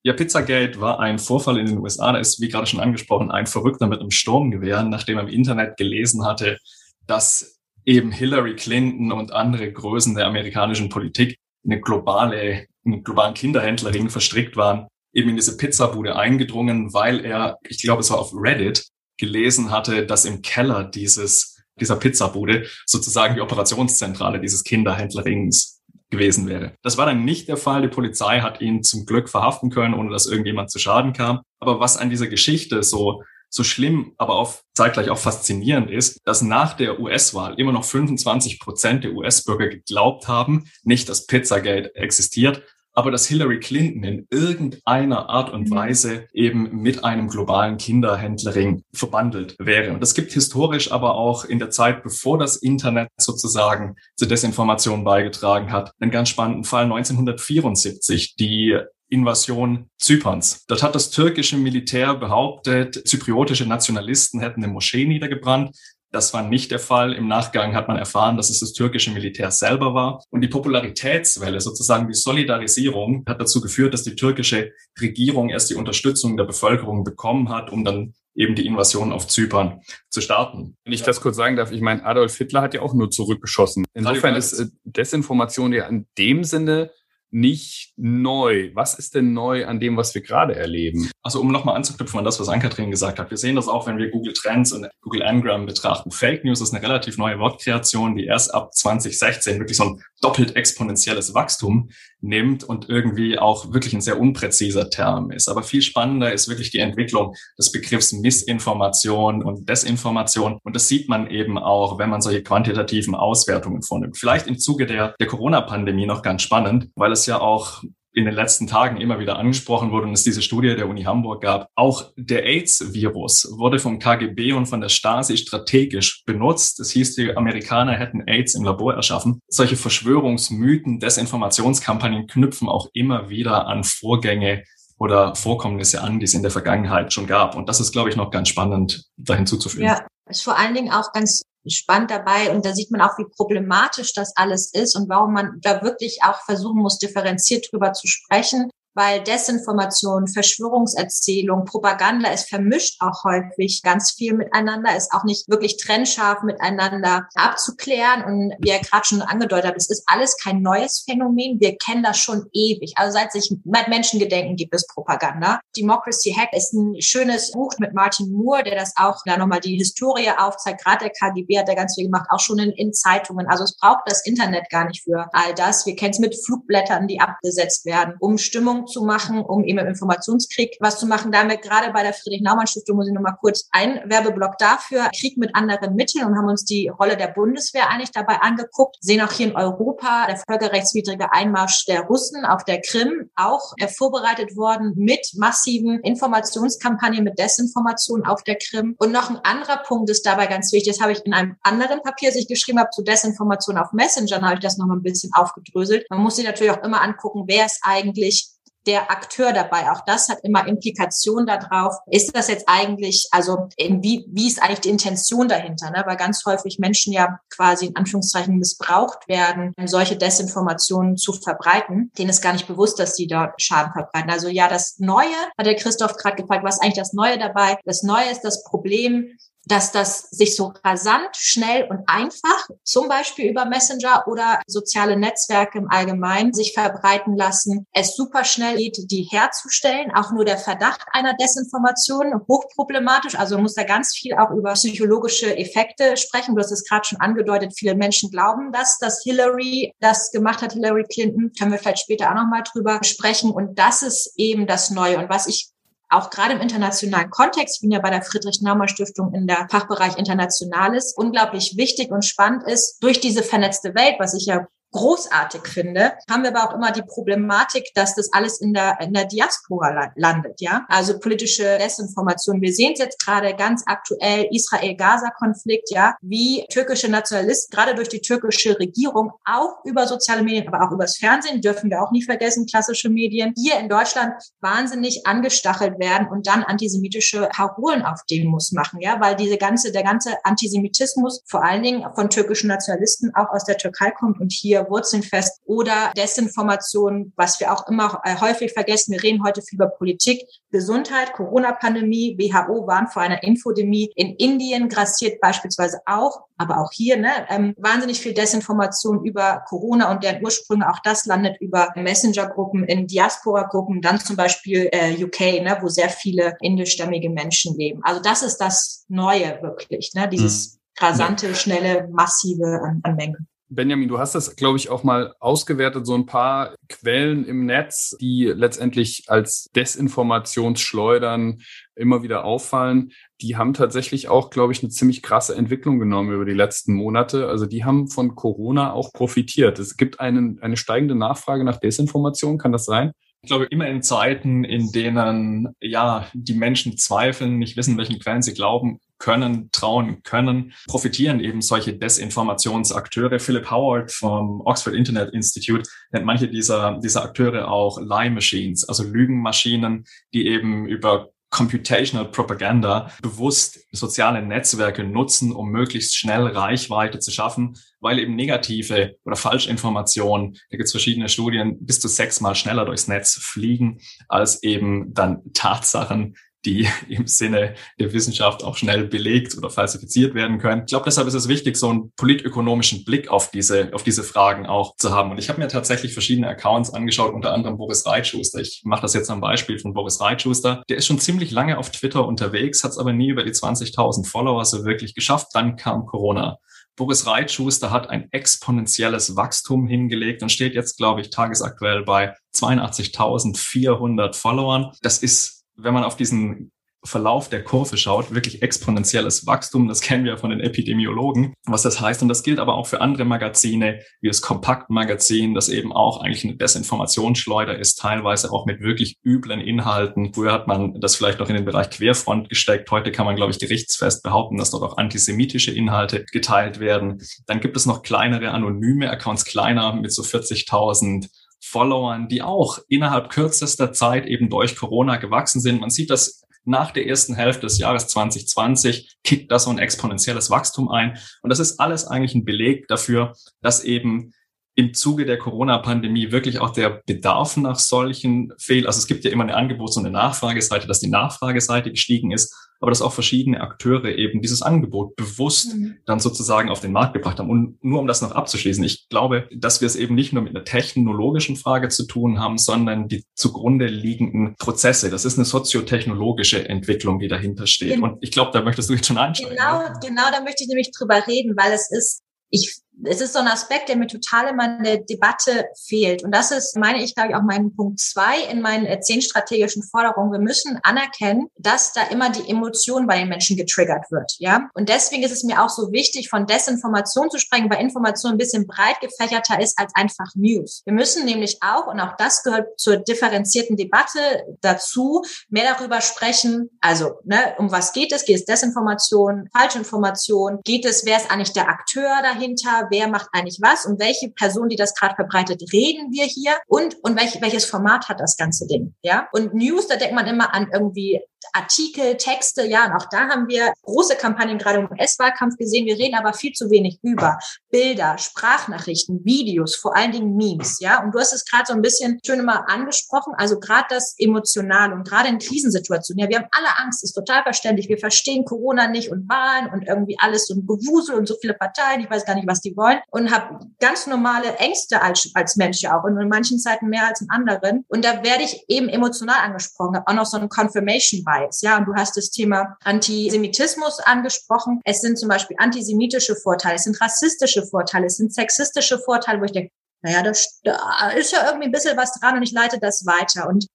Ja, 0.03 0.13
Pizzagate 0.13 0.79
war 0.79 0.99
ein 0.99 1.19
Vorfall 1.19 1.57
in 1.57 1.65
den 1.67 1.77
USA. 1.79 2.11
Da 2.11 2.19
ist, 2.19 2.41
wie 2.41 2.49
gerade 2.49 2.67
schon 2.67 2.79
angesprochen, 2.79 3.31
ein 3.31 3.47
Verrückter 3.47 3.87
mit 3.87 3.99
einem 3.99 4.11
Sturmgewehr, 4.11 4.83
nachdem 4.83 5.17
er 5.17 5.23
im 5.23 5.29
Internet 5.29 5.77
gelesen 5.77 6.25
hatte, 6.25 6.57
dass 7.05 7.59
eben 7.85 8.11
Hillary 8.11 8.55
Clinton 8.55 9.11
und 9.11 9.31
andere 9.31 9.71
Größen 9.71 10.15
der 10.15 10.27
amerikanischen 10.27 10.89
Politik 10.89 11.39
eine 11.65 11.81
globale, 11.81 12.67
einen 12.85 13.03
globalen 13.03 13.33
Kinderhändlerring 13.33 14.09
verstrickt 14.09 14.55
waren, 14.57 14.87
eben 15.13 15.29
in 15.29 15.35
diese 15.35 15.57
Pizzabude 15.57 16.15
eingedrungen, 16.15 16.93
weil 16.93 17.25
er, 17.25 17.57
ich 17.67 17.81
glaube, 17.81 18.01
es 18.01 18.11
war 18.11 18.19
auf 18.19 18.33
Reddit, 18.33 18.87
gelesen 19.17 19.71
hatte, 19.71 20.05
dass 20.05 20.25
im 20.25 20.41
Keller 20.41 20.83
dieses, 20.83 21.63
dieser 21.79 21.95
Pizzabude 21.95 22.67
sozusagen 22.85 23.35
die 23.35 23.41
Operationszentrale 23.41 24.39
dieses 24.39 24.63
Kinderhändlerrings 24.63 25.81
gewesen 26.09 26.47
wäre. 26.47 26.73
Das 26.83 26.97
war 26.97 27.05
dann 27.05 27.25
nicht 27.25 27.47
der 27.49 27.57
Fall. 27.57 27.81
Die 27.81 27.87
Polizei 27.87 28.39
hat 28.39 28.61
ihn 28.61 28.83
zum 28.83 29.05
Glück 29.05 29.27
verhaften 29.27 29.69
können, 29.69 29.93
ohne 29.93 30.11
dass 30.11 30.27
irgendjemand 30.27 30.71
zu 30.71 30.79
Schaden 30.79 31.13
kam. 31.13 31.41
Aber 31.59 31.79
was 31.79 31.97
an 31.97 32.09
dieser 32.09 32.27
Geschichte 32.27 32.83
so 32.83 33.23
so 33.49 33.63
schlimm, 33.63 34.13
aber 34.17 34.35
auch 34.35 34.55
zeitgleich 34.73 35.09
auch 35.09 35.17
faszinierend 35.17 35.89
ist, 35.89 36.19
dass 36.25 36.41
nach 36.41 36.73
der 36.73 36.99
US-Wahl 36.99 37.55
immer 37.59 37.71
noch 37.71 37.83
25 37.83 38.59
Prozent 38.59 39.03
der 39.03 39.13
US-Bürger 39.13 39.67
geglaubt 39.67 40.27
haben, 40.27 40.69
nicht, 40.83 41.09
dass 41.09 41.27
Pizzagate 41.27 41.95
existiert, 41.95 42.63
aber 42.97 43.11
dass 43.11 43.27
Hillary 43.27 43.59
Clinton 43.59 44.03
in 44.03 44.27
irgendeiner 44.31 45.29
Art 45.29 45.53
und 45.53 45.69
mhm. 45.69 45.75
Weise 45.75 46.25
eben 46.33 46.81
mit 46.81 47.03
einem 47.03 47.27
globalen 47.27 47.77
Kinderhändlerring 47.77 48.83
verbandelt 48.91 49.55
wäre. 49.59 49.93
Und 49.93 50.01
das 50.01 50.15
gibt 50.15 50.31
historisch 50.31 50.91
aber 50.91 51.13
auch 51.13 51.45
in 51.45 51.59
der 51.59 51.69
Zeit, 51.69 52.01
bevor 52.01 52.39
das 52.39 52.55
Internet 52.55 53.09
sozusagen 53.17 53.97
zur 54.15 54.27
Desinformation 54.27 55.03
beigetragen 55.03 55.71
hat, 55.71 55.91
einen 55.99 56.09
ganz 56.09 56.29
spannenden 56.29 56.63
Fall 56.63 56.85
1974, 56.85 58.35
die 58.35 58.79
Invasion 59.09 59.89
Zyperns. 59.97 60.65
Dort 60.67 60.83
hat 60.83 60.95
das 60.95 61.09
türkische 61.09 61.57
Militär 61.57 62.15
behauptet, 62.15 63.07
zypriotische 63.07 63.65
Nationalisten 63.65 64.41
hätten 64.41 64.63
eine 64.63 64.71
Moschee 64.71 65.05
niedergebrannt. 65.05 65.75
Das 66.11 66.33
war 66.33 66.41
nicht 66.41 66.71
der 66.71 66.79
Fall. 66.79 67.13
Im 67.13 67.27
Nachgang 67.27 67.75
hat 67.75 67.89
man 67.89 67.97
erfahren, 67.97 68.37
dass 68.37 68.49
es 68.49 68.61
das 68.61 68.71
türkische 68.71 69.11
Militär 69.11 69.51
selber 69.51 69.93
war. 69.93 70.23
Und 70.29 70.39
die 70.41 70.47
Popularitätswelle, 70.47 71.59
sozusagen 71.59 72.07
die 72.07 72.13
Solidarisierung, 72.13 73.25
hat 73.27 73.41
dazu 73.41 73.59
geführt, 73.59 73.93
dass 73.93 74.03
die 74.03 74.15
türkische 74.15 74.71
Regierung 75.01 75.49
erst 75.49 75.69
die 75.69 75.75
Unterstützung 75.75 76.37
der 76.37 76.45
Bevölkerung 76.45 77.03
bekommen 77.03 77.49
hat, 77.49 77.71
um 77.71 77.83
dann 77.83 78.13
eben 78.35 78.55
die 78.55 78.65
Invasion 78.65 79.11
auf 79.11 79.27
Zypern 79.27 79.81
zu 80.09 80.21
starten. 80.21 80.77
Wenn 80.85 80.93
ich 80.93 81.01
das 81.01 81.19
kurz 81.19 81.35
sagen 81.35 81.57
darf, 81.57 81.71
ich 81.71 81.81
meine, 81.81 82.05
Adolf 82.05 82.37
Hitler 82.37 82.61
hat 82.61 82.73
ja 82.73 82.81
auch 82.81 82.93
nur 82.93 83.09
zurückgeschossen. 83.09 83.83
Insofern 83.93 84.35
ist 84.35 84.53
äh, 84.53 84.67
Desinformation 84.85 85.73
ja 85.73 85.87
in 85.87 86.07
dem 86.17 86.43
Sinne 86.43 86.91
nicht 87.29 87.93
neu. 87.97 88.71
Was 88.73 88.97
ist 88.97 89.15
denn 89.15 89.33
neu 89.33 89.65
an 89.65 89.79
dem, 89.79 89.97
was 89.97 90.15
wir 90.15 90.21
gerade 90.21 90.55
erleben? 90.55 91.09
Also 91.21 91.41
um 91.41 91.51
nochmal 91.51 91.75
anzuknüpfen 91.75 92.19
an 92.19 92.25
das, 92.25 92.39
was 92.39 92.47
Ann-Kathrin 92.47 92.89
gesagt 92.89 93.19
hat. 93.19 93.29
Wir 93.29 93.37
sehen 93.37 93.55
das 93.55 93.67
auch, 93.67 93.87
wenn 93.87 93.97
wir 93.97 94.09
Google 94.09 94.33
Trends 94.33 94.71
und 94.71 94.87
Google 95.01 95.23
Angram 95.23 95.65
betrachten. 95.65 96.11
Fake 96.11 96.45
News 96.45 96.61
ist 96.61 96.73
eine 96.73 96.81
relativ 96.81 97.17
neue 97.17 97.39
Wortkreation, 97.39 98.15
die 98.15 98.25
erst 98.25 98.53
ab 98.53 98.73
2016 98.73 99.59
wirklich 99.59 99.77
so 99.77 99.83
ein 99.83 100.03
doppelt 100.21 100.55
exponentielles 100.55 101.33
Wachstum 101.33 101.89
nimmt 102.21 102.63
und 102.63 102.89
irgendwie 102.89 103.37
auch 103.37 103.73
wirklich 103.73 103.93
ein 103.93 104.01
sehr 104.01 104.19
unpräziser 104.19 104.89
Term 104.89 105.31
ist. 105.31 105.47
Aber 105.47 105.63
viel 105.63 105.81
spannender 105.81 106.33
ist 106.33 106.47
wirklich 106.47 106.71
die 106.71 106.79
Entwicklung 106.79 107.35
des 107.57 107.71
Begriffs 107.71 108.11
Missinformation 108.11 109.43
und 109.43 109.69
Desinformation. 109.69 110.59
Und 110.63 110.75
das 110.75 110.87
sieht 110.87 111.09
man 111.09 111.29
eben 111.29 111.57
auch, 111.57 111.99
wenn 111.99 112.09
man 112.09 112.21
solche 112.21 112.43
quantitativen 112.43 113.15
Auswertungen 113.15 113.81
vornimmt. 113.81 114.17
Vielleicht 114.17 114.47
im 114.47 114.57
Zuge 114.57 114.85
der, 114.85 115.15
der 115.19 115.27
Corona-Pandemie 115.27 116.05
noch 116.05 116.23
ganz 116.23 116.41
spannend, 116.41 116.89
weil 116.95 117.11
es 117.11 117.25
ja 117.25 117.39
auch 117.39 117.83
in 118.17 118.25
den 118.25 118.33
letzten 118.33 118.65
Tagen 118.65 118.99
immer 118.99 119.19
wieder 119.19 119.37
angesprochen 119.37 119.91
wurde 119.91 120.07
und 120.07 120.13
es 120.13 120.23
diese 120.23 120.41
Studie 120.41 120.75
der 120.75 120.89
Uni 120.89 121.03
Hamburg 121.03 121.43
gab. 121.43 121.69
Auch 121.75 122.11
der 122.15 122.45
AIDS-Virus 122.45 123.47
wurde 123.57 123.77
vom 123.77 123.99
KGB 123.99 124.53
und 124.53 124.65
von 124.65 124.81
der 124.81 124.89
Stasi 124.89 125.37
strategisch 125.37 126.23
benutzt. 126.25 126.79
Das 126.79 126.89
hieß, 126.89 127.13
die 127.13 127.37
Amerikaner 127.37 127.93
hätten 127.93 128.27
AIDS 128.27 128.55
im 128.55 128.63
Labor 128.63 128.95
erschaffen. 128.95 129.39
Solche 129.47 129.75
Verschwörungsmythen, 129.75 130.99
Desinformationskampagnen 130.99 132.25
knüpfen 132.25 132.67
auch 132.69 132.89
immer 132.93 133.29
wieder 133.29 133.67
an 133.67 133.83
Vorgänge 133.83 134.63
oder 134.97 135.35
Vorkommnisse 135.35 136.01
an, 136.01 136.19
die 136.19 136.25
es 136.25 136.33
in 136.33 136.41
der 136.41 136.49
Vergangenheit 136.49 137.13
schon 137.13 137.27
gab. 137.27 137.55
Und 137.55 137.69
das 137.69 137.79
ist, 137.79 137.91
glaube 137.91 138.09
ich, 138.09 138.15
noch 138.15 138.31
ganz 138.31 138.49
spannend 138.49 139.05
da 139.15 139.35
hinzuzufügen. 139.35 139.85
Ja, 139.85 140.07
ist 140.27 140.43
vor 140.43 140.57
allen 140.57 140.73
Dingen 140.73 140.91
auch 140.91 141.13
ganz 141.13 141.43
spannend 141.69 142.11
dabei 142.11 142.51
und 142.51 142.65
da 142.65 142.73
sieht 142.73 142.91
man 142.91 143.01
auch, 143.01 143.17
wie 143.17 143.25
problematisch 143.25 144.13
das 144.13 144.33
alles 144.35 144.73
ist 144.73 144.95
und 144.95 145.09
warum 145.09 145.33
man 145.33 145.59
da 145.61 145.81
wirklich 145.81 146.19
auch 146.23 146.41
versuchen 146.45 146.81
muss, 146.81 146.97
differenziert 146.97 147.67
drüber 147.71 147.93
zu 147.93 148.07
sprechen. 148.07 148.69
Weil 148.97 149.21
Desinformation, 149.23 150.27
Verschwörungserzählung, 150.27 151.65
Propaganda 151.65 152.31
ist 152.31 152.49
vermischt 152.49 152.97
auch 152.99 153.23
häufig 153.23 153.83
ganz 153.83 154.13
viel 154.13 154.33
miteinander, 154.33 154.97
ist 154.97 155.13
auch 155.13 155.23
nicht 155.23 155.47
wirklich 155.47 155.77
trennscharf 155.77 156.41
miteinander 156.41 157.27
abzuklären. 157.35 158.23
Und 158.25 158.53
wie 158.59 158.69
er 158.69 158.79
gerade 158.79 159.05
schon 159.05 159.21
angedeutet 159.21 159.67
hat, 159.67 159.77
es 159.77 159.91
ist 159.91 160.03
alles 160.07 160.35
kein 160.41 160.63
neues 160.63 161.03
Phänomen. 161.07 161.59
Wir 161.59 161.77
kennen 161.77 162.01
das 162.01 162.17
schon 162.17 162.47
ewig. 162.53 162.93
Also 162.95 163.13
seit 163.13 163.31
sich 163.31 163.53
seit 163.65 163.87
Menschengedenken 163.87 164.55
gibt 164.55 164.73
es 164.73 164.87
Propaganda. 164.87 165.59
Democracy 165.77 166.33
Hack 166.33 166.49
ist 166.53 166.73
ein 166.73 166.99
schönes 166.99 167.51
Buch 167.51 167.73
mit 167.77 167.93
Martin 167.93 168.31
Moore, 168.31 168.63
der 168.63 168.75
das 168.75 168.93
auch 168.95 169.17
da 169.25 169.37
nochmal 169.37 169.59
die 169.59 169.77
Historie 169.77 170.31
aufzeigt. 170.35 170.83
Gerade 170.83 171.05
der 171.05 171.11
KGB 171.11 171.59
hat 171.59 171.67
da 171.67 171.75
ganz 171.75 171.93
viel 171.93 172.05
gemacht, 172.05 172.27
auch 172.31 172.39
schon 172.39 172.57
in, 172.57 172.71
in 172.71 172.93
Zeitungen. 172.93 173.47
Also 173.47 173.63
es 173.63 173.77
braucht 173.77 174.01
das 174.07 174.25
Internet 174.25 174.71
gar 174.71 174.87
nicht 174.87 175.03
für 175.03 175.27
all 175.33 175.53
das. 175.53 175.85
Wir 175.85 175.95
kennen 175.95 176.11
es 176.11 176.19
mit 176.19 176.35
Flugblättern, 176.45 177.07
die 177.07 177.19
abgesetzt 177.19 177.85
werden, 177.85 178.15
um 178.19 178.39
Stimmung 178.39 178.86
zu 178.87 179.03
machen, 179.03 179.41
um 179.41 179.63
eben 179.63 179.79
im 179.79 179.87
Informationskrieg 179.87 180.77
was 180.79 180.99
zu 180.99 181.07
machen. 181.07 181.31
Da 181.31 181.39
haben 181.39 181.49
wir 181.49 181.57
gerade 181.57 181.91
bei 181.91 182.03
der 182.03 182.13
Friedrich-Naumann-Stiftung, 182.13 182.95
muss 182.97 183.07
ich 183.07 183.13
nochmal 183.13 183.37
kurz 183.39 183.67
ein 183.71 184.01
Werbeblock 184.05 184.57
dafür, 184.57 185.09
Krieg 185.17 185.37
mit 185.37 185.55
anderen 185.55 185.95
Mitteln 185.95 186.25
und 186.25 186.37
haben 186.37 186.47
uns 186.47 186.65
die 186.65 186.87
Rolle 186.87 187.17
der 187.17 187.27
Bundeswehr 187.27 187.89
eigentlich 187.89 188.11
dabei 188.11 188.41
angeguckt, 188.41 188.97
sehen 189.01 189.21
auch 189.21 189.31
hier 189.31 189.47
in 189.47 189.55
Europa 189.55 190.27
der 190.27 190.37
völkerrechtswidrige 190.37 191.31
Einmarsch 191.31 191.85
der 191.85 192.01
Russen 192.01 192.45
auf 192.45 192.63
der 192.63 192.81
Krim 192.81 193.29
auch 193.35 193.73
äh, 193.77 193.87
vorbereitet 193.87 194.55
worden 194.55 194.93
mit 194.95 195.31
massiven 195.35 195.99
Informationskampagnen, 196.01 197.23
mit 197.23 197.39
Desinformation 197.39 198.25
auf 198.25 198.43
der 198.43 198.57
Krim. 198.57 198.95
Und 198.97 199.11
noch 199.11 199.29
ein 199.29 199.37
anderer 199.43 199.77
Punkt 199.77 200.09
ist 200.09 200.25
dabei 200.25 200.47
ganz 200.47 200.71
wichtig, 200.71 200.93
das 200.93 201.01
habe 201.01 201.11
ich 201.11 201.25
in 201.25 201.33
einem 201.33 201.55
anderen 201.61 202.01
Papier, 202.01 202.29
das 202.29 202.37
ich 202.37 202.47
geschrieben 202.47 202.79
habe, 202.79 202.89
zu 202.91 203.03
Desinformation 203.03 203.77
auf 203.77 203.91
Messenger, 203.93 204.41
habe 204.41 204.55
ich 204.55 204.59
das 204.59 204.77
noch 204.77 204.87
mal 204.87 204.95
ein 204.95 205.03
bisschen 205.03 205.31
aufgedröselt. 205.33 206.05
Man 206.09 206.19
muss 206.19 206.35
sich 206.35 206.45
natürlich 206.45 206.71
auch 206.71 206.83
immer 206.83 207.01
angucken, 207.01 207.43
wer 207.47 207.65
ist 207.65 207.79
eigentlich 207.83 208.49
der 208.87 209.11
Akteur 209.11 209.53
dabei. 209.53 209.91
Auch 209.91 210.01
das 210.05 210.29
hat 210.29 210.39
immer 210.43 210.67
Implikationen 210.67 211.45
darauf. 211.45 211.95
Ist 212.07 212.35
das 212.35 212.47
jetzt 212.47 212.67
eigentlich, 212.67 213.27
also 213.31 213.67
wie, 213.77 214.25
wie 214.29 214.47
ist 214.47 214.61
eigentlich 214.61 214.81
die 214.81 214.89
Intention 214.89 215.47
dahinter? 215.47 215.91
Ne? 215.91 216.03
Weil 216.05 216.17
ganz 216.17 216.43
häufig 216.45 216.79
Menschen 216.79 217.13
ja 217.13 217.39
quasi 217.49 217.87
in 217.87 217.95
Anführungszeichen 217.95 218.57
missbraucht 218.57 219.27
werden, 219.27 219.73
solche 219.85 220.17
Desinformationen 220.17 221.17
zu 221.17 221.33
verbreiten. 221.33 222.11
Denen 222.17 222.29
ist 222.29 222.41
gar 222.41 222.53
nicht 222.53 222.67
bewusst, 222.67 222.99
dass 222.99 223.15
sie 223.15 223.27
dort 223.27 223.61
Schaden 223.61 223.91
verbreiten. 223.91 224.31
Also 224.31 224.47
ja, 224.47 224.67
das 224.67 224.97
Neue, 224.99 225.35
hat 225.57 225.65
der 225.65 225.75
Christoph 225.75 226.15
gerade 226.15 226.41
gefragt, 226.41 226.63
was 226.63 226.79
eigentlich 226.81 226.95
das 226.95 227.13
Neue 227.13 227.37
dabei? 227.37 227.77
Das 227.85 228.03
Neue 228.03 228.29
ist 228.31 228.41
das 228.41 228.63
Problem, 228.63 229.37
dass 229.67 229.91
das 229.91 230.29
sich 230.29 230.55
so 230.55 230.73
rasant, 230.83 231.29
schnell 231.35 231.87
und 231.89 232.07
einfach, 232.07 232.67
zum 232.83 233.07
Beispiel 233.07 233.49
über 233.49 233.65
Messenger 233.65 234.25
oder 234.27 234.61
soziale 234.67 235.17
Netzwerke 235.17 235.77
im 235.77 235.89
Allgemeinen, 235.89 236.53
sich 236.53 236.73
verbreiten 236.73 237.35
lassen. 237.35 237.85
Es 237.93 238.15
super 238.15 238.43
schnell 238.43 238.77
geht, 238.77 238.97
die 239.11 239.23
herzustellen. 239.23 240.11
Auch 240.15 240.31
nur 240.31 240.45
der 240.45 240.57
Verdacht 240.57 241.01
einer 241.11 241.35
Desinformation 241.35 242.33
hochproblematisch. 242.47 243.35
Also 243.35 243.55
man 243.55 243.63
muss 243.63 243.75
da 243.75 243.83
ganz 243.83 244.15
viel 244.15 244.33
auch 244.35 244.51
über 244.51 244.73
psychologische 244.73 245.57
Effekte 245.57 246.17
sprechen. 246.17 246.55
Du 246.55 246.61
hast 246.61 246.71
es 246.71 246.85
gerade 246.85 247.05
schon 247.05 247.19
angedeutet. 247.19 247.73
Viele 247.77 247.95
Menschen 247.95 248.31
glauben 248.31 248.71
das, 248.71 248.97
dass 248.99 249.23
Hillary 249.23 249.93
das 249.99 250.31
gemacht 250.31 250.61
hat, 250.61 250.73
Hillary 250.73 251.03
Clinton. 251.03 251.51
Können 251.57 251.71
wir 251.71 251.79
vielleicht 251.79 251.99
später 251.99 252.29
auch 252.29 252.35
nochmal 252.35 252.63
drüber 252.63 252.99
sprechen. 253.03 253.51
Und 253.51 253.77
das 253.77 254.01
ist 254.01 254.33
eben 254.37 254.67
das 254.67 254.91
Neue. 254.91 255.17
Und 255.17 255.29
was 255.29 255.47
ich 255.47 255.71
auch 256.09 256.29
gerade 256.29 256.53
im 256.53 256.61
internationalen 256.61 257.29
Kontext, 257.29 257.77
ich 257.77 257.81
bin 257.81 257.91
ja 257.91 257.99
bei 257.99 258.09
der 258.09 258.21
Friedrich-Naumann-Stiftung 258.21 259.33
in 259.33 259.47
der 259.47 259.67
Fachbereich 259.69 260.17
Internationales, 260.17 261.13
unglaublich 261.15 261.75
wichtig 261.77 262.11
und 262.11 262.23
spannend 262.23 262.63
ist, 262.63 262.97
durch 263.01 263.19
diese 263.19 263.43
vernetzte 263.43 263.93
Welt, 263.95 264.15
was 264.19 264.33
ich 264.33 264.45
ja 264.45 264.67
großartig 264.97 265.61
finde, 265.67 266.13
haben 266.29 266.43
wir 266.43 266.55
aber 266.55 266.69
auch 266.69 266.75
immer 266.75 266.91
die 266.91 267.03
Problematik, 267.03 267.91
dass 267.93 268.15
das 268.15 268.33
alles 268.33 268.59
in 268.59 268.73
der, 268.73 268.97
in 268.99 269.13
der 269.13 269.25
Diaspora 269.25 270.11
landet, 270.15 270.59
ja. 270.59 270.85
Also 270.89 271.19
politische 271.19 271.77
Desinformation. 271.77 272.61
Wir 272.61 272.73
sehen 272.73 272.93
es 272.93 272.99
jetzt 272.99 273.23
gerade 273.23 273.55
ganz 273.55 273.83
aktuell, 273.85 274.47
Israel-Gaza-Konflikt, 274.51 275.91
ja, 275.91 276.15
wie 276.21 276.65
türkische 276.71 277.09
Nationalisten, 277.09 277.75
gerade 277.75 277.93
durch 277.93 278.09
die 278.09 278.21
türkische 278.21 278.77
Regierung, 278.79 279.31
auch 279.45 279.85
über 279.85 280.07
soziale 280.07 280.41
Medien, 280.41 280.67
aber 280.67 280.87
auch 280.87 280.91
übers 280.91 281.17
Fernsehen, 281.17 281.61
dürfen 281.61 281.91
wir 281.91 282.01
auch 282.01 282.11
nie 282.11 282.23
vergessen, 282.23 282.65
klassische 282.65 283.09
Medien, 283.09 283.53
hier 283.55 283.79
in 283.79 283.89
Deutschland 283.89 284.33
wahnsinnig 284.61 285.27
angestachelt 285.27 285.99
werden 285.99 286.27
und 286.27 286.47
dann 286.47 286.63
antisemitische 286.63 287.49
Parolen 287.51 288.03
auf 288.03 288.21
Demos 288.29 288.71
machen, 288.71 288.99
ja, 288.99 289.19
weil 289.21 289.35
diese 289.35 289.57
ganze, 289.57 289.91
der 289.91 290.03
ganze 290.03 290.33
Antisemitismus 290.43 291.43
vor 291.45 291.63
allen 291.63 291.83
Dingen 291.83 292.03
von 292.15 292.29
türkischen 292.29 292.69
Nationalisten 292.69 293.33
auch 293.35 293.49
aus 293.49 293.65
der 293.65 293.77
Türkei 293.77 294.11
kommt 294.11 294.39
und 294.39 294.51
hier 294.51 294.86
Wurzeln 294.89 295.23
fest 295.23 295.61
oder 295.65 296.11
Desinformation, 296.15 297.33
was 297.35 297.59
wir 297.59 297.71
auch 297.73 297.87
immer 297.87 298.21
äh, 298.23 298.35
häufig 298.39 298.73
vergessen. 298.73 299.13
Wir 299.13 299.23
reden 299.23 299.43
heute 299.43 299.61
viel 299.61 299.77
über 299.77 299.89
Politik, 299.89 300.41
Gesundheit, 300.71 301.33
Corona-Pandemie, 301.33 302.37
WHO 302.37 302.87
waren 302.87 303.07
vor 303.07 303.21
einer 303.21 303.43
Infodemie. 303.43 304.11
In 304.15 304.35
Indien 304.35 304.89
grassiert 304.89 305.39
beispielsweise 305.39 305.99
auch, 306.05 306.41
aber 306.57 306.79
auch 306.79 306.91
hier, 306.91 307.17
ne, 307.17 307.29
ähm, 307.49 307.73
wahnsinnig 307.77 308.19
viel 308.19 308.33
Desinformation 308.33 309.23
über 309.23 309.63
Corona 309.67 310.11
und 310.11 310.23
deren 310.23 310.43
Ursprünge. 310.43 310.89
Auch 310.89 310.99
das 311.03 311.25
landet 311.25 311.57
über 311.61 311.89
Messenger-Gruppen, 311.95 312.83
in 312.85 313.07
Diaspora-Gruppen, 313.07 314.01
dann 314.01 314.19
zum 314.19 314.35
Beispiel 314.35 314.89
äh, 314.91 315.23
UK, 315.23 315.63
ne, 315.63 315.77
wo 315.81 315.87
sehr 315.87 316.09
viele 316.09 316.57
indischstämmige 316.61 317.29
Menschen 317.29 317.77
leben. 317.77 318.01
Also 318.03 318.21
das 318.21 318.43
ist 318.43 318.57
das 318.57 319.05
Neue 319.09 319.61
wirklich, 319.61 320.13
ne, 320.13 320.27
dieses 320.27 320.73
mhm. 320.73 321.05
rasante, 321.05 321.55
schnelle, 321.55 322.07
massive 322.11 322.81
an, 322.83 322.99
an 323.03 323.15
Mengen. 323.15 323.47
Benjamin, 323.69 324.07
du 324.07 324.17
hast 324.17 324.33
das, 324.33 324.55
glaube 324.55 324.77
ich, 324.77 324.89
auch 324.89 325.03
mal 325.03 325.33
ausgewertet, 325.39 326.05
so 326.05 326.15
ein 326.15 326.25
paar 326.25 326.75
Quellen 326.87 327.43
im 327.45 327.65
Netz, 327.65 328.15
die 328.21 328.45
letztendlich 328.45 329.25
als 329.27 329.67
Desinformationsschleudern 329.75 331.59
immer 331.95 332.23
wieder 332.23 332.45
auffallen. 332.45 333.11
Die 333.41 333.57
haben 333.57 333.73
tatsächlich 333.73 334.29
auch, 334.29 334.49
glaube 334.51 334.71
ich, 334.71 334.81
eine 334.81 334.89
ziemlich 334.89 335.21
krasse 335.21 335.55
Entwicklung 335.55 335.99
genommen 335.99 336.33
über 336.33 336.45
die 336.45 336.53
letzten 336.53 336.93
Monate. 336.93 337.47
Also 337.47 337.65
die 337.65 337.83
haben 337.83 338.07
von 338.07 338.35
Corona 338.35 338.93
auch 338.93 339.11
profitiert. 339.11 339.79
Es 339.79 339.97
gibt 339.97 340.21
einen, 340.21 340.59
eine 340.61 340.77
steigende 340.77 341.15
Nachfrage 341.15 341.65
nach 341.65 341.79
Desinformation. 341.79 342.57
Kann 342.57 342.71
das 342.71 342.85
sein? 342.85 343.11
Ich 343.41 343.49
glaube, 343.49 343.65
immer 343.65 343.87
in 343.87 344.01
Zeiten, 344.01 344.63
in 344.63 344.91
denen 344.91 345.75
ja 345.81 346.27
die 346.33 346.55
Menschen 346.55 346.97
zweifeln, 346.97 347.57
nicht 347.57 347.75
wissen, 347.77 347.97
welchen 347.97 348.19
Quellen 348.19 348.41
sie 348.41 348.53
glauben 348.53 348.99
können, 349.19 349.69
trauen 349.71 350.23
können, 350.23 350.73
profitieren 350.87 351.39
eben 351.39 351.61
solche 351.61 351.93
Desinformationsakteure. 351.93 353.39
Philip 353.39 353.69
Howard 353.71 354.11
vom 354.11 354.61
Oxford 354.61 354.93
Internet 354.93 355.33
Institute 355.33 355.89
nennt 356.11 356.25
manche 356.25 356.47
dieser, 356.47 356.99
dieser 356.99 357.23
Akteure 357.23 357.69
auch 357.69 357.99
Lie 357.99 358.29
Machines, 358.29 358.87
also 358.87 359.03
Lügenmaschinen, 359.03 360.05
die 360.33 360.47
eben 360.47 360.87
über 360.87 361.29
Computational 361.49 362.29
Propaganda 362.29 363.09
bewusst 363.21 363.79
soziale 363.91 364.41
Netzwerke 364.41 365.03
nutzen, 365.03 365.53
um 365.53 365.69
möglichst 365.69 366.15
schnell 366.17 366.45
Reichweite 366.45 367.19
zu 367.19 367.31
schaffen, 367.31 367.77
weil 368.01 368.19
eben 368.19 368.35
negative 368.35 369.15
oder 369.23 369.37
Falschinformationen, 369.37 370.53
da 370.53 370.77
gibt 370.77 370.85
es 370.85 370.91
verschiedene 370.91 371.29
Studien, 371.29 371.77
bis 371.79 372.01
zu 372.01 372.09
sechsmal 372.09 372.55
schneller 372.55 372.83
durchs 372.83 373.07
Netz 373.07 373.35
fliegen, 373.41 373.99
als 374.27 374.61
eben 374.61 375.13
dann 375.13 375.41
Tatsachen, 375.53 376.35
die 376.67 376.87
im 377.09 377.25
Sinne 377.25 377.73
der 377.99 378.13
Wissenschaft 378.13 378.63
auch 378.63 378.77
schnell 378.77 379.05
belegt 379.05 379.57
oder 379.57 379.69
falsifiziert 379.69 380.35
werden 380.35 380.59
können. 380.59 380.81
Ich 380.81 380.87
glaube, 380.87 381.05
deshalb 381.05 381.27
ist 381.27 381.33
es 381.33 381.47
wichtig, 381.47 381.77
so 381.77 381.89
einen 381.89 382.11
politökonomischen 382.15 383.05
Blick 383.05 383.29
auf 383.29 383.49
diese, 383.49 383.91
auf 383.93 384.03
diese 384.03 384.23
Fragen 384.23 384.67
auch 384.67 384.95
zu 384.97 385.11
haben. 385.11 385.31
Und 385.31 385.39
ich 385.39 385.49
habe 385.49 385.59
mir 385.59 385.67
tatsächlich 385.67 386.13
verschiedene 386.13 386.47
Accounts 386.47 386.93
angeschaut, 386.93 387.33
unter 387.33 387.53
anderem 387.53 387.77
Boris 387.77 388.05
Reitschuster. 388.05 388.59
Ich 388.59 388.81
mache 388.83 389.01
das 389.01 389.13
jetzt 389.13 389.31
am 389.31 389.41
Beispiel 389.41 389.79
von 389.79 389.93
Boris 389.93 390.21
Reitschuster. 390.21 390.83
Der 390.89 390.97
ist 390.97 391.07
schon 391.07 391.19
ziemlich 391.19 391.51
lange 391.51 391.77
auf 391.77 391.89
Twitter 391.89 392.27
unterwegs, 392.27 392.83
hat 392.83 392.91
es 392.91 392.97
aber 392.97 393.13
nie 393.13 393.29
über 393.29 393.43
die 393.43 393.51
20.000 393.51 394.27
Follower 394.27 394.63
so 394.65 394.85
wirklich 394.85 395.15
geschafft. 395.15 395.47
Dann 395.53 395.77
kam 395.77 396.05
Corona. 396.05 396.57
Boris 396.97 397.27
Reitschuster 397.27 397.91
hat 397.91 398.09
ein 398.09 398.27
exponentielles 398.31 399.35
Wachstum 399.35 399.87
hingelegt 399.87 400.41
und 400.41 400.51
steht 400.51 400.73
jetzt, 400.73 400.97
glaube 400.97 401.21
ich, 401.21 401.29
tagesaktuell 401.29 402.03
bei 402.03 402.33
82.400 402.55 404.35
Followern. 404.35 404.91
Das 405.03 405.19
ist 405.19 405.56
wenn 405.77 405.93
man 405.93 406.03
auf 406.03 406.17
diesen 406.17 406.71
Verlauf 407.03 407.47
der 407.49 407.63
Kurve 407.63 407.95
schaut, 407.95 408.33
wirklich 408.33 408.61
exponentielles 408.61 409.45
Wachstum. 409.45 409.87
Das 409.87 410.01
kennen 410.01 410.25
wir 410.25 410.37
von 410.37 410.49
den 410.49 410.59
Epidemiologen, 410.59 411.53
was 411.65 411.83
das 411.83 412.01
heißt. 412.01 412.21
Und 412.21 412.27
das 412.27 412.43
gilt 412.43 412.59
aber 412.59 412.75
auch 412.75 412.87
für 412.87 413.01
andere 413.01 413.23
Magazine, 413.23 414.01
wie 414.19 414.27
das 414.27 414.41
Kompaktmagazin, 414.41 415.53
das 415.53 415.69
eben 415.69 415.93
auch 415.93 416.21
eigentlich 416.21 416.43
eine 416.43 416.57
Desinformationsschleuder 416.57 417.77
ist, 417.77 417.99
teilweise 417.99 418.51
auch 418.51 418.65
mit 418.65 418.81
wirklich 418.81 419.17
üblen 419.23 419.61
Inhalten. 419.61 420.33
Früher 420.33 420.51
hat 420.51 420.67
man 420.67 420.99
das 420.99 421.15
vielleicht 421.15 421.39
noch 421.39 421.49
in 421.49 421.55
den 421.55 421.65
Bereich 421.65 421.89
Querfront 421.89 422.49
gesteckt. 422.49 422.89
Heute 422.91 423.11
kann 423.11 423.25
man, 423.25 423.35
glaube 423.35 423.51
ich, 423.51 423.59
gerichtsfest 423.59 424.23
behaupten, 424.23 424.57
dass 424.57 424.71
dort 424.71 424.83
auch 424.83 424.97
antisemitische 424.97 425.71
Inhalte 425.71 426.25
geteilt 426.31 426.79
werden. 426.79 427.21
Dann 427.45 427.61
gibt 427.61 427.77
es 427.77 427.85
noch 427.85 428.01
kleinere 428.01 428.51
anonyme 428.51 429.09
Accounts, 429.09 429.45
kleiner 429.45 429.93
mit 429.93 430.11
so 430.11 430.23
40.000 430.23 431.29
Followern, 431.61 432.27
die 432.29 432.41
auch 432.41 432.79
innerhalb 432.87 433.29
kürzester 433.29 433.91
Zeit 433.91 434.25
eben 434.25 434.49
durch 434.49 434.75
Corona 434.75 435.17
gewachsen 435.17 435.59
sind. 435.59 435.81
Man 435.81 435.89
sieht 435.89 436.09
das 436.09 436.43
nach 436.67 436.91
der 436.91 437.07
ersten 437.07 437.33
Hälfte 437.33 437.61
des 437.61 437.79
Jahres 437.79 438.07
2020 438.07 439.17
kickt 439.23 439.51
das 439.51 439.63
so 439.63 439.69
ein 439.69 439.79
exponentielles 439.79 440.49
Wachstum 440.49 440.89
ein. 440.89 441.17
Und 441.41 441.49
das 441.49 441.59
ist 441.59 441.79
alles 441.79 442.05
eigentlich 442.05 442.35
ein 442.35 442.45
Beleg 442.45 442.87
dafür, 442.87 443.33
dass 443.61 443.83
eben 443.83 444.33
im 444.75 444.93
Zuge 444.93 445.25
der 445.25 445.39
Corona-Pandemie 445.39 446.31
wirklich 446.31 446.59
auch 446.59 446.69
der 446.69 447.01
Bedarf 447.05 447.57
nach 447.57 447.79
solchen 447.79 448.53
Fehl, 448.59 448.85
also 448.85 448.99
es 448.99 449.07
gibt 449.07 449.23
ja 449.23 449.31
immer 449.31 449.43
eine 449.43 449.55
Angebots- 449.55 449.97
und 449.97 450.05
eine 450.05 450.13
Nachfrageseite, 450.13 450.85
dass 450.87 450.99
die 450.99 451.09
Nachfrageseite 451.09 451.89
gestiegen 451.89 452.31
ist, 452.31 452.53
aber 452.79 452.91
dass 452.91 453.01
auch 453.01 453.13
verschiedene 453.13 453.61
Akteure 453.61 454.09
eben 454.09 454.41
dieses 454.41 454.61
Angebot 454.61 455.15
bewusst 455.15 455.75
mhm. 455.75 455.97
dann 456.05 456.19
sozusagen 456.19 456.69
auf 456.69 456.79
den 456.79 456.91
Markt 456.91 457.13
gebracht 457.13 457.39
haben. 457.39 457.49
Und 457.49 457.83
nur 457.83 457.99
um 457.99 458.07
das 458.07 458.21
noch 458.21 458.31
abzuschließen, 458.31 458.83
ich 458.83 459.09
glaube, 459.09 459.49
dass 459.55 459.81
wir 459.81 459.85
es 459.85 459.95
eben 459.95 460.15
nicht 460.15 460.33
nur 460.33 460.43
mit 460.43 460.55
einer 460.55 460.65
technologischen 460.65 461.55
Frage 461.55 461.89
zu 461.89 462.05
tun 462.05 462.39
haben, 462.39 462.57
sondern 462.57 463.07
die 463.07 463.23
zugrunde 463.35 463.87
liegenden 463.87 464.55
Prozesse. 464.57 465.09
Das 465.09 465.25
ist 465.25 465.37
eine 465.37 465.45
soziotechnologische 465.45 466.67
Entwicklung, 466.67 467.19
die 467.19 467.27
dahinter 467.27 467.67
steht. 467.67 467.95
Genau. 467.95 468.07
Und 468.07 468.17
ich 468.21 468.31
glaube, 468.31 468.51
da 468.51 468.61
möchtest 468.61 468.89
du 468.89 468.93
jetzt 468.93 469.07
schon 469.07 469.17
einsteigen. 469.17 469.55
Genau, 469.55 469.81
genau, 470.01 470.31
da 470.31 470.41
möchte 470.43 470.63
ich 470.63 470.67
nämlich 470.67 470.91
drüber 470.91 471.25
reden, 471.27 471.55
weil 471.57 471.73
es 471.73 471.91
ist 471.91 472.23
ich 472.49 472.77
es 473.03 473.21
ist 473.21 473.33
so 473.33 473.39
ein 473.39 473.47
Aspekt, 473.47 473.89
der 473.89 473.95
mir 473.95 474.07
total 474.07 474.49
in 474.49 474.55
meiner 474.55 474.97
Debatte 474.97 475.65
fehlt. 475.85 476.23
Und 476.23 476.31
das 476.33 476.51
ist, 476.51 476.77
meine 476.77 477.03
ich, 477.03 477.15
glaube 477.15 477.29
ich, 477.29 477.35
auch 477.35 477.43
mein 477.43 477.75
Punkt 477.75 477.99
zwei 477.99 478.41
in 478.51 478.61
meinen 478.61 478.85
äh, 478.85 478.99
zehn 478.99 479.21
strategischen 479.21 479.83
Forderungen. 479.83 480.31
Wir 480.31 480.39
müssen 480.39 480.79
anerkennen, 480.83 481.47
dass 481.57 481.93
da 481.93 482.01
immer 482.07 482.29
die 482.29 482.49
Emotion 482.49 483.07
bei 483.07 483.19
den 483.19 483.29
Menschen 483.29 483.57
getriggert 483.57 484.11
wird. 484.11 484.33
Ja. 484.39 484.69
Und 484.73 484.89
deswegen 484.89 485.23
ist 485.23 485.31
es 485.31 485.43
mir 485.43 485.63
auch 485.63 485.69
so 485.69 485.91
wichtig, 485.91 486.29
von 486.29 486.47
Desinformation 486.47 487.29
zu 487.29 487.37
sprechen, 487.37 487.69
weil 487.69 487.81
Information 487.81 488.33
ein 488.33 488.37
bisschen 488.37 488.67
breit 488.67 488.99
gefächerter 489.01 489.61
ist 489.61 489.77
als 489.77 489.93
einfach 489.95 490.27
News. 490.35 490.81
Wir 490.85 490.93
müssen 490.93 491.25
nämlich 491.25 491.57
auch, 491.61 491.87
und 491.87 491.99
auch 491.99 492.15
das 492.17 492.43
gehört 492.43 492.79
zur 492.79 492.97
differenzierten 492.97 493.77
Debatte 493.77 494.19
dazu, 494.61 495.23
mehr 495.49 495.73
darüber 495.73 496.01
sprechen. 496.01 496.69
Also, 496.81 497.19
ne, 497.23 497.55
um 497.57 497.71
was 497.71 497.93
geht 497.93 498.11
es? 498.11 498.25
Geht 498.25 498.37
es 498.37 498.45
Desinformation, 498.45 499.49
Falschinformation? 499.55 500.59
Geht 500.63 500.85
es, 500.85 501.05
wer 501.05 501.17
ist 501.17 501.29
eigentlich 501.29 501.53
der 501.53 501.69
Akteur 501.69 502.09
dahinter? 502.21 502.86
Wer 502.89 503.07
macht 503.07 503.29
eigentlich 503.33 503.59
was 503.61 503.85
und 503.85 503.99
welche 503.99 504.29
Person, 504.29 504.69
die 504.69 504.75
das 504.75 504.93
gerade 504.95 505.15
verbreitet, 505.15 505.61
reden 505.73 506.11
wir 506.11 506.25
hier 506.25 506.53
und, 506.67 506.95
und 507.03 507.19
welch, 507.19 507.41
welches 507.41 507.65
Format 507.65 508.09
hat 508.09 508.19
das 508.19 508.37
ganze 508.37 508.67
Ding, 508.67 508.95
ja? 509.01 509.27
Und 509.31 509.53
News, 509.53 509.87
da 509.87 509.95
denkt 509.95 510.15
man 510.15 510.27
immer 510.27 510.53
an 510.53 510.69
irgendwie 510.71 511.21
Artikel, 511.53 512.17
Texte, 512.17 512.65
ja, 512.65 512.85
und 512.85 512.93
auch 512.93 513.07
da 513.09 513.29
haben 513.29 513.47
wir 513.47 513.73
große 513.83 514.15
Kampagnen 514.15 514.57
gerade 514.57 514.79
im 514.79 514.91
US-Wahlkampf 514.91 515.57
gesehen. 515.57 515.85
Wir 515.85 515.97
reden 515.97 516.15
aber 516.15 516.33
viel 516.33 516.53
zu 516.53 516.69
wenig 516.69 516.99
über 517.01 517.37
Bilder, 517.69 518.17
Sprachnachrichten, 518.17 519.23
Videos, 519.25 519.75
vor 519.75 519.95
allen 519.95 520.11
Dingen 520.11 520.35
Memes, 520.35 520.79
ja. 520.79 521.03
Und 521.03 521.13
du 521.13 521.19
hast 521.19 521.33
es 521.33 521.45
gerade 521.45 521.65
so 521.67 521.73
ein 521.73 521.81
bisschen 521.81 522.19
schön 522.25 522.39
immer 522.39 522.69
angesprochen. 522.69 523.33
Also 523.37 523.59
gerade 523.59 523.87
das 523.89 524.15
Emotionale 524.17 524.93
und 524.93 525.07
gerade 525.07 525.29
in 525.29 525.39
Krisensituationen. 525.39 526.23
Ja, 526.23 526.29
wir 526.29 526.37
haben 526.37 526.49
alle 526.51 526.79
Angst, 526.79 527.03
ist 527.03 527.13
total 527.13 527.43
verständlich. 527.43 527.89
Wir 527.89 527.97
verstehen 527.97 528.45
Corona 528.45 528.87
nicht 528.87 529.11
und 529.11 529.27
Wahlen 529.29 529.71
und 529.71 529.87
irgendwie 529.87 530.17
alles 530.19 530.49
ein 530.49 530.65
Gewusel 530.65 531.15
und 531.15 531.27
so 531.27 531.35
viele 531.39 531.53
Parteien. 531.53 532.01
Ich 532.01 532.09
weiß 532.09 532.25
gar 532.25 532.35
nicht, 532.35 532.47
was 532.47 532.61
die 532.61 532.76
wollen 532.77 532.99
und 533.11 533.31
habe 533.31 533.59
ganz 533.79 534.07
normale 534.07 534.55
Ängste 534.57 535.01
als, 535.01 535.29
als 535.33 535.55
Mensch 535.55 535.83
auch 535.85 536.03
und 536.03 536.19
in 536.19 536.29
manchen 536.29 536.59
Zeiten 536.59 536.87
mehr 536.87 537.07
als 537.07 537.21
in 537.21 537.29
anderen. 537.29 537.85
Und 537.87 538.05
da 538.05 538.23
werde 538.23 538.43
ich 538.43 538.63
eben 538.67 538.87
emotional 538.89 539.39
angesprochen, 539.43 539.95
habe 539.95 540.07
auch 540.07 540.13
noch 540.13 540.25
so 540.25 540.37
ein 540.37 540.49
Confirmation 540.49 541.23
Bias. 541.23 541.61
Ja, 541.61 541.77
und 541.77 541.85
du 541.85 541.95
hast 541.95 542.15
das 542.15 542.29
Thema 542.29 542.77
Antisemitismus 542.83 543.99
angesprochen. 543.99 544.81
Es 544.85 545.01
sind 545.01 545.17
zum 545.17 545.29
Beispiel 545.29 545.57
antisemitische 545.59 546.35
Vorteile, 546.35 546.75
es 546.75 546.83
sind 546.83 546.99
rassistische 547.01 547.65
Vorteile, 547.65 548.05
es 548.05 548.17
sind 548.17 548.33
sexistische 548.33 548.99
Vorteile, 548.99 549.41
wo 549.41 549.45
ich 549.45 549.51
denke, 549.51 549.71
naja, 550.01 550.21
da 550.21 550.29
ist 550.29 551.31
ja 551.31 551.47
irgendwie 551.47 551.65
ein 551.65 551.71
bisschen 551.71 551.97
was 551.97 552.13
dran 552.19 552.37
und 552.37 552.43
ich 552.43 552.51
leite 552.51 552.79
das 552.79 553.05
weiter. 553.05 553.49
Und 553.49 553.67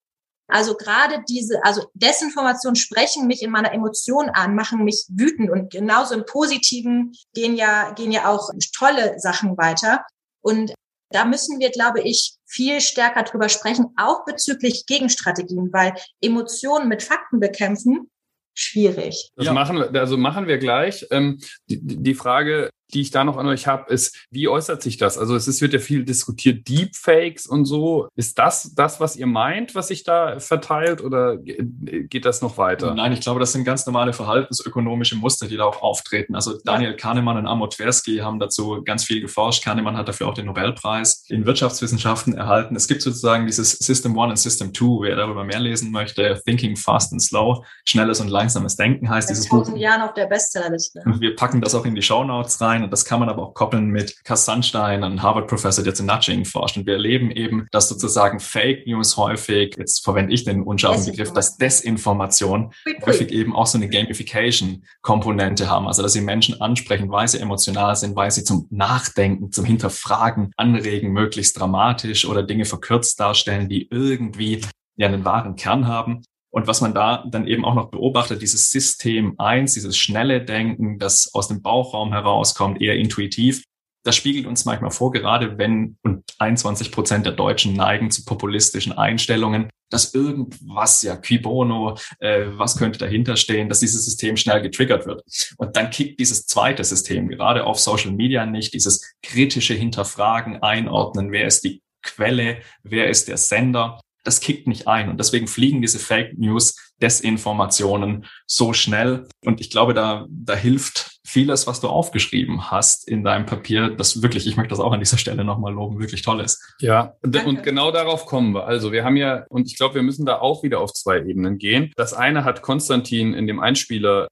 also 0.48 0.74
gerade 0.74 1.22
diese, 1.28 1.64
also 1.64 1.86
Desinformation 1.94 2.76
sprechen 2.76 3.26
mich 3.26 3.42
in 3.42 3.50
meiner 3.50 3.72
Emotion 3.72 4.28
an, 4.30 4.54
machen 4.54 4.84
mich 4.84 5.06
wütend 5.08 5.50
und 5.50 5.70
genauso 5.70 6.14
im 6.14 6.24
Positiven 6.26 7.12
gehen 7.34 7.56
ja, 7.56 7.92
gehen 7.92 8.12
ja 8.12 8.28
auch 8.28 8.50
tolle 8.76 9.18
Sachen 9.18 9.56
weiter. 9.56 10.04
Und 10.42 10.74
da 11.10 11.24
müssen 11.24 11.60
wir, 11.60 11.70
glaube 11.70 12.00
ich, 12.00 12.34
viel 12.46 12.80
stärker 12.80 13.22
drüber 13.22 13.48
sprechen, 13.48 13.86
auch 13.96 14.24
bezüglich 14.24 14.84
Gegenstrategien, 14.86 15.72
weil 15.72 15.94
Emotionen 16.20 16.88
mit 16.88 17.02
Fakten 17.02 17.38
bekämpfen, 17.38 18.10
schwierig. 18.54 19.30
Das 19.36 19.46
ja. 19.46 19.52
machen 19.52 19.76
wir, 19.78 20.00
also 20.00 20.16
machen 20.16 20.46
wir 20.46 20.58
gleich. 20.58 21.06
Ähm, 21.10 21.40
die, 21.68 21.80
die 21.82 22.14
Frage, 22.14 22.70
die 22.92 23.00
ich 23.00 23.10
da 23.10 23.24
noch 23.24 23.36
an 23.36 23.46
euch 23.46 23.66
habe, 23.66 23.92
ist, 23.92 24.26
wie 24.30 24.48
äußert 24.48 24.82
sich 24.82 24.96
das? 24.96 25.18
Also 25.18 25.34
es 25.34 25.48
ist, 25.48 25.60
wird 25.60 25.72
ja 25.72 25.78
viel 25.78 26.04
diskutiert, 26.04 26.68
Deepfakes 26.68 27.46
und 27.46 27.64
so. 27.64 28.08
Ist 28.16 28.38
das 28.38 28.74
das, 28.74 29.00
was 29.00 29.16
ihr 29.16 29.26
meint, 29.26 29.74
was 29.74 29.88
sich 29.88 30.04
da 30.04 30.38
verteilt 30.40 31.02
oder 31.02 31.36
geht 31.38 32.24
das 32.24 32.42
noch 32.42 32.58
weiter? 32.58 32.94
Nein, 32.94 33.12
ich 33.12 33.20
glaube, 33.20 33.40
das 33.40 33.52
sind 33.52 33.64
ganz 33.64 33.86
normale 33.86 34.12
verhaltensökonomische 34.12 35.16
Muster, 35.16 35.48
die 35.48 35.56
da 35.56 35.64
auch 35.64 35.82
auftreten. 35.82 36.34
Also 36.34 36.58
Daniel 36.64 36.94
Kahnemann 36.96 37.36
und 37.36 37.46
Amo 37.46 37.66
Tversky 37.66 38.18
haben 38.18 38.38
dazu 38.38 38.82
ganz 38.84 39.04
viel 39.04 39.20
geforscht. 39.20 39.64
Kahnemann 39.64 39.96
hat 39.96 40.08
dafür 40.08 40.28
auch 40.28 40.34
den 40.34 40.46
Nobelpreis 40.46 41.24
in 41.28 41.46
Wirtschaftswissenschaften 41.46 42.34
erhalten. 42.34 42.76
Es 42.76 42.88
gibt 42.88 43.02
sozusagen 43.02 43.46
dieses 43.46 43.72
System 43.72 44.16
One 44.16 44.30
und 44.30 44.36
System 44.36 44.72
Two. 44.72 45.02
Wer 45.02 45.16
darüber 45.16 45.44
mehr 45.44 45.60
lesen 45.60 45.90
möchte, 45.90 46.40
Thinking 46.44 46.76
Fast 46.76 47.12
and 47.12 47.22
Slow, 47.22 47.64
schnelles 47.84 48.20
und 48.20 48.28
langsames 48.28 48.76
Denken 48.76 49.08
heißt 49.08 49.30
dieses 49.30 49.48
Buch. 49.48 49.76
Jahren 49.76 50.02
auf 50.02 50.14
der 50.14 50.26
Bestsellerliste. 50.26 51.02
Und 51.04 51.20
wir 51.20 51.34
packen 51.34 51.60
das 51.60 51.74
auch 51.74 51.84
in 51.84 51.94
die 51.94 52.02
Show 52.02 52.24
Notes 52.24 52.60
rein 52.60 52.81
und 52.84 52.90
das 52.90 53.04
kann 53.04 53.20
man 53.20 53.28
aber 53.28 53.42
auch 53.42 53.54
koppeln 53.54 53.88
mit 53.88 54.24
Cass 54.24 54.44
Sunstein, 54.44 55.04
einem 55.04 55.22
Harvard-Professor, 55.22 55.84
der 55.84 55.94
zu 55.94 56.04
Nudging 56.04 56.44
forscht. 56.44 56.76
Und 56.76 56.86
wir 56.86 56.94
erleben 56.94 57.30
eben, 57.30 57.66
dass 57.70 57.88
sozusagen 57.88 58.40
Fake 58.40 58.86
News 58.86 59.16
häufig, 59.16 59.74
jetzt 59.78 60.04
verwende 60.04 60.32
ich 60.32 60.44
den 60.44 60.62
unscharfen 60.62 61.06
Begriff, 61.06 61.32
dass 61.32 61.56
Desinformation 61.56 62.72
häufig 63.04 63.30
eben 63.32 63.54
auch 63.54 63.66
so 63.66 63.78
eine 63.78 63.88
Gamification-Komponente 63.88 65.68
haben. 65.68 65.86
Also, 65.86 66.02
dass 66.02 66.12
sie 66.12 66.20
Menschen 66.20 66.60
ansprechen, 66.60 67.10
weil 67.10 67.28
sie 67.28 67.40
emotional 67.40 67.96
sind, 67.96 68.16
weil 68.16 68.30
sie 68.30 68.44
zum 68.44 68.66
Nachdenken, 68.70 69.52
zum 69.52 69.64
Hinterfragen 69.64 70.52
anregen, 70.56 71.12
möglichst 71.12 71.58
dramatisch 71.58 72.24
oder 72.24 72.42
Dinge 72.42 72.64
verkürzt 72.64 73.20
darstellen, 73.20 73.68
die 73.68 73.88
irgendwie 73.90 74.60
ja 74.96 75.08
einen 75.08 75.24
wahren 75.24 75.56
Kern 75.56 75.86
haben. 75.86 76.22
Und 76.52 76.66
was 76.66 76.80
man 76.82 76.94
da 76.94 77.24
dann 77.28 77.46
eben 77.46 77.64
auch 77.64 77.74
noch 77.74 77.90
beobachtet, 77.90 78.42
dieses 78.42 78.70
System 78.70 79.34
eins, 79.38 79.74
dieses 79.74 79.96
schnelle 79.96 80.44
Denken, 80.44 80.98
das 80.98 81.30
aus 81.32 81.48
dem 81.48 81.62
Bauchraum 81.62 82.12
herauskommt, 82.12 82.80
eher 82.80 82.96
intuitiv, 82.96 83.64
das 84.04 84.16
spiegelt 84.16 84.46
uns 84.46 84.64
manchmal 84.64 84.90
vor, 84.90 85.12
gerade 85.12 85.58
wenn 85.58 85.96
und 86.02 86.24
21 86.38 86.90
Prozent 86.90 87.24
der 87.24 87.34
Deutschen 87.34 87.74
neigen 87.74 88.10
zu 88.10 88.24
populistischen 88.24 88.92
Einstellungen, 88.92 89.70
dass 89.90 90.12
irgendwas, 90.14 91.02
ja, 91.02 91.16
qui 91.16 91.38
bono, 91.38 91.96
äh, 92.18 92.46
was 92.56 92.76
könnte 92.76 92.98
dahinter 92.98 93.36
stehen, 93.36 93.68
dass 93.68 93.80
dieses 93.80 94.04
System 94.04 94.36
schnell 94.36 94.60
getriggert 94.60 95.06
wird. 95.06 95.22
Und 95.56 95.76
dann 95.76 95.90
kickt 95.90 96.18
dieses 96.18 96.46
zweite 96.46 96.82
System, 96.82 97.28
gerade 97.28 97.64
auf 97.64 97.78
Social 97.78 98.10
Media 98.10 98.44
nicht, 98.44 98.74
dieses 98.74 99.14
kritische 99.22 99.74
Hinterfragen, 99.74 100.62
Einordnen, 100.62 101.30
wer 101.30 101.46
ist 101.46 101.64
die 101.64 101.82
Quelle, 102.02 102.58
wer 102.82 103.08
ist 103.08 103.28
der 103.28 103.36
Sender 103.36 104.00
das 104.24 104.40
kickt 104.40 104.66
nicht 104.66 104.88
ein. 104.88 105.08
Und 105.08 105.18
deswegen 105.18 105.46
fliegen 105.46 105.82
diese 105.82 105.98
Fake 105.98 106.38
News, 106.38 106.76
Desinformationen 107.00 108.26
so 108.46 108.72
schnell. 108.72 109.26
Und 109.44 109.60
ich 109.60 109.70
glaube, 109.70 109.94
da, 109.94 110.26
da 110.30 110.54
hilft 110.54 111.18
vieles, 111.26 111.66
was 111.66 111.80
du 111.80 111.88
aufgeschrieben 111.88 112.70
hast 112.70 113.08
in 113.08 113.24
deinem 113.24 113.46
Papier, 113.46 113.90
das 113.90 114.22
wirklich, 114.22 114.46
ich 114.46 114.56
möchte 114.56 114.70
das 114.70 114.80
auch 114.80 114.92
an 114.92 115.00
dieser 115.00 115.18
Stelle 115.18 115.44
nochmal 115.44 115.72
loben, 115.72 115.98
wirklich 115.98 116.22
toll 116.22 116.40
ist. 116.40 116.62
Ja, 116.80 117.14
und 117.22 117.62
genau 117.62 117.90
darauf 117.90 118.26
kommen 118.26 118.54
wir. 118.54 118.66
Also 118.66 118.92
wir 118.92 119.04
haben 119.04 119.16
ja, 119.16 119.44
und 119.48 119.66
ich 119.66 119.76
glaube, 119.76 119.96
wir 119.96 120.02
müssen 120.02 120.26
da 120.26 120.38
auch 120.38 120.62
wieder 120.62 120.80
auf 120.80 120.92
zwei 120.92 121.18
Ebenen 121.18 121.58
gehen. 121.58 121.92
Das 121.96 122.12
eine 122.12 122.44
hat 122.44 122.62
Konstantin 122.62 123.34
in 123.34 123.46
dem 123.46 123.60
Einspieler 123.60 124.28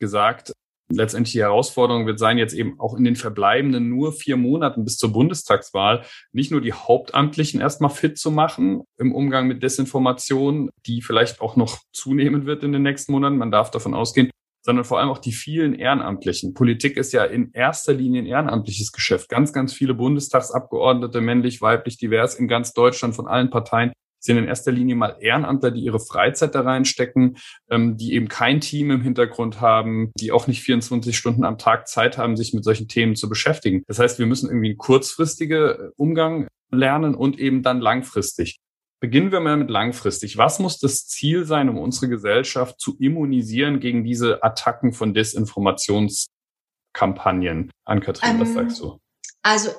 gesagt, 0.00 0.52
letztendlich 0.88 1.32
die 1.32 1.40
Herausforderung 1.40 2.06
wird 2.06 2.18
sein, 2.18 2.38
jetzt 2.38 2.54
eben 2.54 2.78
auch 2.78 2.94
in 2.96 3.04
den 3.04 3.16
verbleibenden 3.16 3.88
nur 3.88 4.12
vier 4.12 4.36
Monaten 4.36 4.84
bis 4.84 4.96
zur 4.96 5.12
Bundestagswahl 5.12 6.04
nicht 6.32 6.50
nur 6.50 6.60
die 6.60 6.72
Hauptamtlichen 6.72 7.60
erstmal 7.60 7.90
fit 7.90 8.18
zu 8.18 8.30
machen 8.30 8.82
im 8.98 9.14
Umgang 9.14 9.46
mit 9.46 9.62
Desinformation, 9.62 10.70
die 10.86 11.02
vielleicht 11.02 11.40
auch 11.40 11.56
noch 11.56 11.78
zunehmen 11.92 12.46
wird 12.46 12.62
in 12.62 12.72
den 12.72 12.82
nächsten 12.82 13.12
Monaten, 13.12 13.38
man 13.38 13.50
darf 13.50 13.70
davon 13.70 13.94
ausgehen, 13.94 14.30
sondern 14.64 14.84
vor 14.84 14.98
allem 14.98 15.10
auch 15.10 15.18
die 15.18 15.32
vielen 15.32 15.74
Ehrenamtlichen. 15.74 16.54
Politik 16.54 16.96
ist 16.96 17.12
ja 17.12 17.24
in 17.24 17.52
erster 17.52 17.92
Linie 17.92 18.22
ein 18.22 18.26
ehrenamtliches 18.26 18.92
Geschäft. 18.92 19.28
Ganz, 19.28 19.52
ganz 19.52 19.74
viele 19.74 19.94
Bundestagsabgeordnete, 19.94 21.20
männlich, 21.20 21.60
weiblich, 21.60 21.98
divers 21.98 22.34
in 22.34 22.48
ganz 22.48 22.72
Deutschland 22.72 23.14
von 23.14 23.26
allen 23.26 23.50
Parteien 23.50 23.92
sind 24.24 24.38
in 24.38 24.46
erster 24.46 24.72
Linie 24.72 24.96
mal 24.96 25.16
Ehrenamtler, 25.20 25.70
die 25.70 25.82
ihre 25.82 26.00
Freizeit 26.00 26.54
da 26.54 26.62
reinstecken, 26.62 27.36
ähm, 27.70 27.96
die 27.96 28.14
eben 28.14 28.28
kein 28.28 28.60
Team 28.60 28.90
im 28.90 29.02
Hintergrund 29.02 29.60
haben, 29.60 30.12
die 30.18 30.32
auch 30.32 30.46
nicht 30.46 30.62
24 30.62 31.16
Stunden 31.16 31.44
am 31.44 31.58
Tag 31.58 31.88
Zeit 31.88 32.18
haben, 32.18 32.36
sich 32.36 32.52
mit 32.54 32.64
solchen 32.64 32.88
Themen 32.88 33.16
zu 33.16 33.28
beschäftigen. 33.28 33.82
Das 33.86 33.98
heißt, 33.98 34.18
wir 34.18 34.26
müssen 34.26 34.48
irgendwie 34.48 34.70
einen 34.70 34.78
kurzfristigen 34.78 35.70
äh, 35.70 35.90
Umgang 35.96 36.48
lernen 36.70 37.14
und 37.14 37.38
eben 37.38 37.62
dann 37.62 37.80
langfristig. 37.80 38.58
Beginnen 39.00 39.32
wir 39.32 39.40
mal 39.40 39.58
mit 39.58 39.68
langfristig. 39.68 40.38
Was 40.38 40.58
muss 40.58 40.78
das 40.78 41.06
Ziel 41.06 41.44
sein, 41.44 41.68
um 41.68 41.76
unsere 41.76 42.08
Gesellschaft 42.08 42.80
zu 42.80 42.96
immunisieren 42.98 43.78
gegen 43.78 44.04
diese 44.04 44.42
Attacken 44.42 44.94
von 44.94 45.12
Desinformationskampagnen? 45.12 47.70
An 47.84 48.00
Kathrin, 48.00 48.30
ähm, 48.30 48.40
was 48.40 48.54
sagst 48.54 48.80
du? 48.80 48.98
Also 49.42 49.72